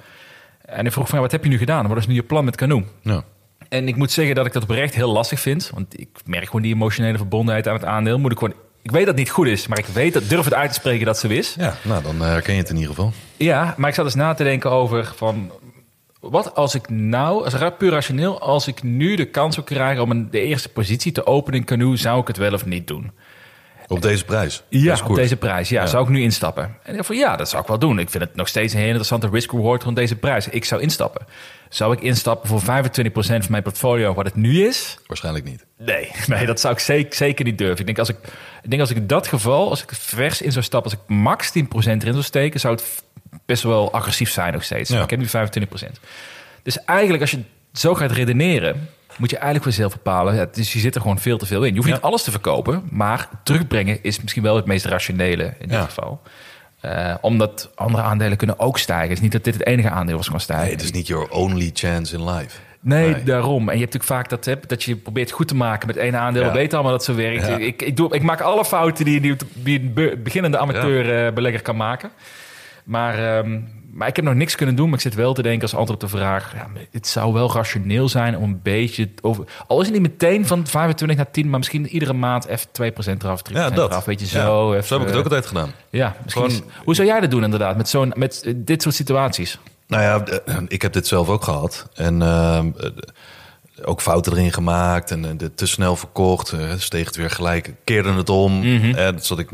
[0.65, 1.87] En ik vroeg van, ja, wat heb je nu gedaan?
[1.87, 2.83] Wat is nu je plan met canoe?
[3.01, 3.23] Ja.
[3.69, 5.71] En ik moet zeggen dat ik dat oprecht heel lastig vind.
[5.73, 8.19] Want ik merk gewoon die emotionele verbondenheid aan het aandeel.
[8.19, 8.53] Moet ik gewoon.
[8.83, 10.75] Ik weet dat het niet goed is, maar ik weet dat durf het uit te
[10.75, 11.55] spreken dat zo is.
[11.57, 13.11] ja, nou dan eh, herken je het in ieder geval.
[13.37, 15.51] Ja, maar ik zat dus na te denken over van.
[16.19, 20.11] Wat als ik nou, als puur rationeel, als ik nu de kans zou krijgen om
[20.11, 23.11] een, de eerste positie te openen in canoe, zou ik het wel of niet doen?
[23.93, 24.63] Op deze prijs.
[24.69, 25.69] Ja, op deze prijs.
[25.69, 25.87] Ja, Ja.
[25.87, 26.77] zou ik nu instappen?
[26.83, 27.99] En ik van ja, dat zou ik wel doen.
[27.99, 30.47] Ik vind het nog steeds een heel interessante risk-reward rond deze prijs.
[30.47, 31.25] Ik zou instappen.
[31.69, 32.63] Zou ik instappen voor 25%
[33.43, 34.97] van mijn portfolio wat het nu is?
[35.07, 35.65] Waarschijnlijk niet.
[35.77, 37.79] Nee, nee, dat zou ik zeker, zeker niet durven.
[37.79, 38.17] Ik denk als ik,
[38.63, 41.15] ik denk als ik in dat geval, als ik vers in zou stappen, als ik
[41.15, 43.03] max 10% erin zou steken, zou het
[43.45, 44.89] best wel agressief zijn nog steeds.
[44.89, 45.03] Ja.
[45.03, 45.91] Ik heb nu 25%.
[46.63, 47.39] Dus eigenlijk als je
[47.73, 50.35] zo gaat redeneren, moet je eigenlijk voor jezelf bepalen.
[50.35, 51.69] Ja, dus je zit er gewoon veel te veel in.
[51.69, 51.93] Je hoeft Ja.
[51.93, 55.83] niet alles te verkopen, maar terugbrengen is misschien wel het meest rationele in dit Ja.
[55.83, 56.21] geval.
[56.81, 59.07] Eh, omdat andere aandelen kunnen ook stijgen.
[59.07, 60.65] Het is niet dat dit het enige aandeel was kan stijgen.
[60.65, 62.57] Nee, het is niet your only chance in life.
[62.81, 63.23] Nee, Nee.
[63.23, 63.69] daarom.
[63.69, 66.15] En je hebt natuurlijk vaak dat, hè, dat je probeert goed te maken met één
[66.19, 66.41] aandeel.
[66.43, 66.47] Ja.
[66.51, 67.47] We weten allemaal dat zo werkt.
[67.47, 67.57] Ja.
[67.57, 71.75] Ik, ik, doe, ik maak alle fouten die, die, die een be- beginnende amateur-belegger kan
[71.75, 72.09] maken.
[72.83, 73.59] Maar, ehm,
[73.93, 74.85] maar ik heb nog niks kunnen doen.
[74.85, 76.53] Maar ik zit wel te denken als antwoord op de vraag...
[76.55, 79.09] Ja, het zou wel rationeel zijn om een beetje...
[79.21, 81.49] Over, al is het niet meteen van 25 naar 10...
[81.49, 82.73] maar misschien iedere maand even 2%
[83.21, 83.89] eraf, 3% Ja, dat.
[83.91, 84.05] eraf.
[84.05, 84.73] Weet je, Ja, zo.
[84.73, 85.71] even, Zo heb ik het ook altijd gedaan.
[85.89, 87.77] Ja, misschien Gewoon- is- hoe zou jij dat doen inderdaad?
[87.77, 89.59] Met, zo'n, met eh, dit soort situaties?
[89.87, 91.89] Nou ja, eh, ik heb dit zelf ook gehad.
[91.93, 92.89] En ehm, eh,
[93.85, 96.51] ook fouten erin gemaakt en eh, de- te snel verkocht.
[96.51, 98.63] eh, steeg het weer gelijk, keerde het om.
[98.63, 99.49] Eh, dat zat ik,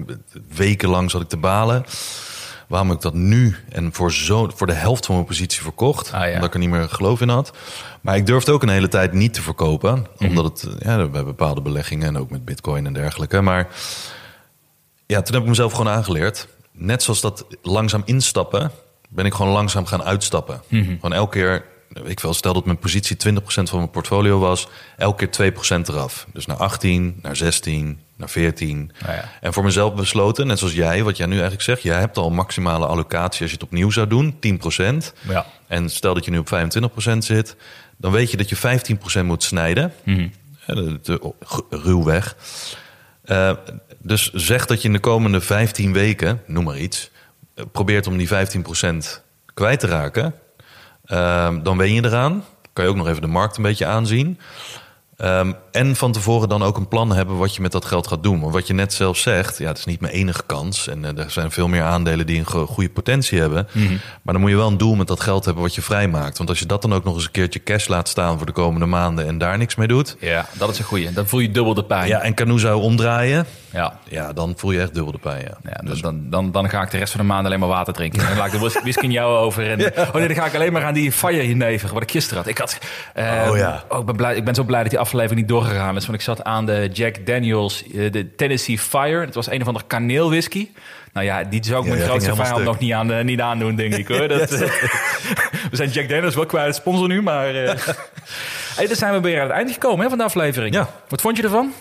[0.55, 1.83] wekenlang zat ik te balen.
[2.69, 6.13] Waarom heb ik dat nu en voor, zo, voor de helft van mijn positie verkocht?
[6.13, 6.33] Ah, ja.
[6.33, 7.57] Omdat ik er niet meer geloof in had.
[8.01, 10.05] Maar ik durfde ook een hele tijd niet te verkopen.
[10.17, 10.29] Mhm.
[10.29, 13.41] Omdat het, ja, we hebben bepaalde beleggingen en ook met bitcoin en dergelijke.
[13.41, 13.67] Maar
[15.05, 16.47] ja, toen heb ik mezelf gewoon aangeleerd.
[16.71, 18.71] Net zoals dat langzaam instappen,
[19.09, 20.61] ben ik gewoon langzaam gaan uitstappen.
[20.69, 21.65] Gewoon elke keer,
[22.03, 24.67] ik wel, stel dat mijn positie 20% van mijn portfolio was,
[24.97, 26.27] elke keer 2% eraf.
[26.33, 28.91] Dus naar 18, naar 16, naar 14.
[29.01, 29.23] Nou ja.
[29.41, 32.29] En voor mezelf besloten, net zoals jij, wat jij nu eigenlijk zegt, jij hebt al
[32.31, 35.13] maximale allocatie als je het opnieuw zou doen, 10%.
[35.27, 35.45] Ja.
[35.67, 36.47] En stel dat je nu op
[37.13, 37.55] 25% zit,
[37.97, 38.55] dan weet je dat je
[39.21, 39.93] 15% moet snijden.
[40.65, 41.33] De- de-
[41.69, 42.35] ruw weg.
[43.23, 43.51] Eh,
[43.99, 47.11] dus zeg dat je in de komende 15 weken, noem maar iets,
[47.55, 50.33] eh, probeert om die 15% kwijt te raken.
[51.05, 52.43] Ehm, dan ben je eraan.
[52.73, 54.39] Kan je ook nog even de markt een beetje aanzien.
[55.17, 58.23] Ehm, en van tevoren dan ook een plan hebben wat je met dat geld gaat
[58.23, 58.39] doen.
[58.39, 60.87] Want wat je net zelf zegt, ja, het is niet mijn enige kans.
[60.87, 63.67] En eh, er zijn veel meer aandelen die een go- goede potentie hebben.
[64.21, 66.37] Maar dan moet je wel een doel met dat geld hebben wat je vrijmaakt.
[66.37, 68.51] Want als je dat dan ook nog eens een keertje cash laat staan voor de
[68.51, 70.15] komende maanden en daar niks mee doet.
[70.19, 71.11] Ja, dat is een goeie.
[71.13, 72.07] Dan voel je dubbel de pijn.
[72.07, 73.45] Ja, en Canoe zou omdraaien.
[73.71, 73.97] ja.
[74.09, 75.41] Ja, dan voel je echt dubbel de pijn.
[75.41, 75.57] Ja.
[75.71, 77.93] Ja, dus dan, dan, dan ga ik de rest van de maand alleen maar water
[77.93, 78.19] drinken.
[78.27, 79.69] Dan laat ik de whis- whisky in jou over.
[79.71, 82.37] En, Oh nee, dan ga ik alleen maar aan die fire jenever, wat ik gisteren
[82.37, 82.47] had.
[82.47, 82.77] Ik, had,
[83.49, 83.83] Oh ja.
[83.99, 86.05] ik, ben blij, ik ben zo blij dat die aflevering niet doorgegaan is.
[86.05, 89.25] Want ik zat aan de Jack Daniels, eh, de Tennessee Fire.
[89.25, 90.69] Het was een of andere kaneelwhisky.
[91.13, 93.75] Nou ja, die zou ik Ja, mijn grootste vijand nog niet, aan, eh, niet aandoen,
[93.75, 94.27] denk ik hoor.
[94.37, 94.59] Dat, eh,
[95.71, 97.55] we zijn Jack Daniels wel kwijt, sponsor nu, maar...
[97.55, 97.75] eh
[98.77, 100.75] hey, dan zijn we weer aan het einde gekomen hè, van de aflevering.
[100.75, 100.89] Ja.
[101.07, 101.73] Wat vond je ervan?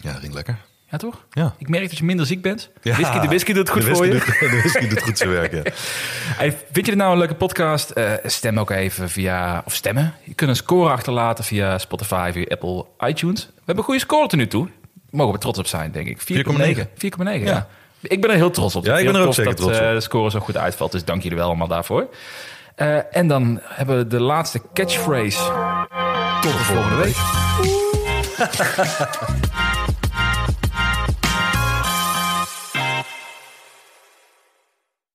[0.00, 0.56] Ja, ging lekker.
[0.90, 1.24] Ja, toch?
[1.30, 1.54] Ja.
[1.58, 2.70] Ik merk dat je minder ziek bent.
[2.82, 2.92] Ja.
[2.94, 4.12] Whisky, de whisky doet het goed de voor je.
[4.40, 5.62] De whisky doet goed zijn werk, ja.
[6.40, 7.90] Hey, vind je het nou een leuke podcast?
[7.90, 9.62] Eh, stem ook even via...
[9.66, 10.14] Of stemmen.
[10.24, 13.40] Je kunt een score achterlaten via Spotify, via Apple, iTunes.
[13.46, 14.68] We hebben een goede score tot nu toe.
[15.10, 16.20] Mogen we trots op zijn, denk ik.
[16.20, 16.24] 4,9.
[16.78, 16.86] 4,9,
[17.24, 17.32] ja.
[17.32, 17.66] Ja.
[18.02, 18.84] Ik ben er heel trots op.
[18.84, 19.84] Ja, ik ben er ook zeker dat trots op.
[19.84, 20.92] eh, de score zo goed uitvalt.
[20.92, 22.08] Dus dank jullie wel allemaal daarvoor.
[22.74, 25.38] Eh, en dan hebben we de laatste catchphrase.
[26.40, 27.16] Tot de volgende week.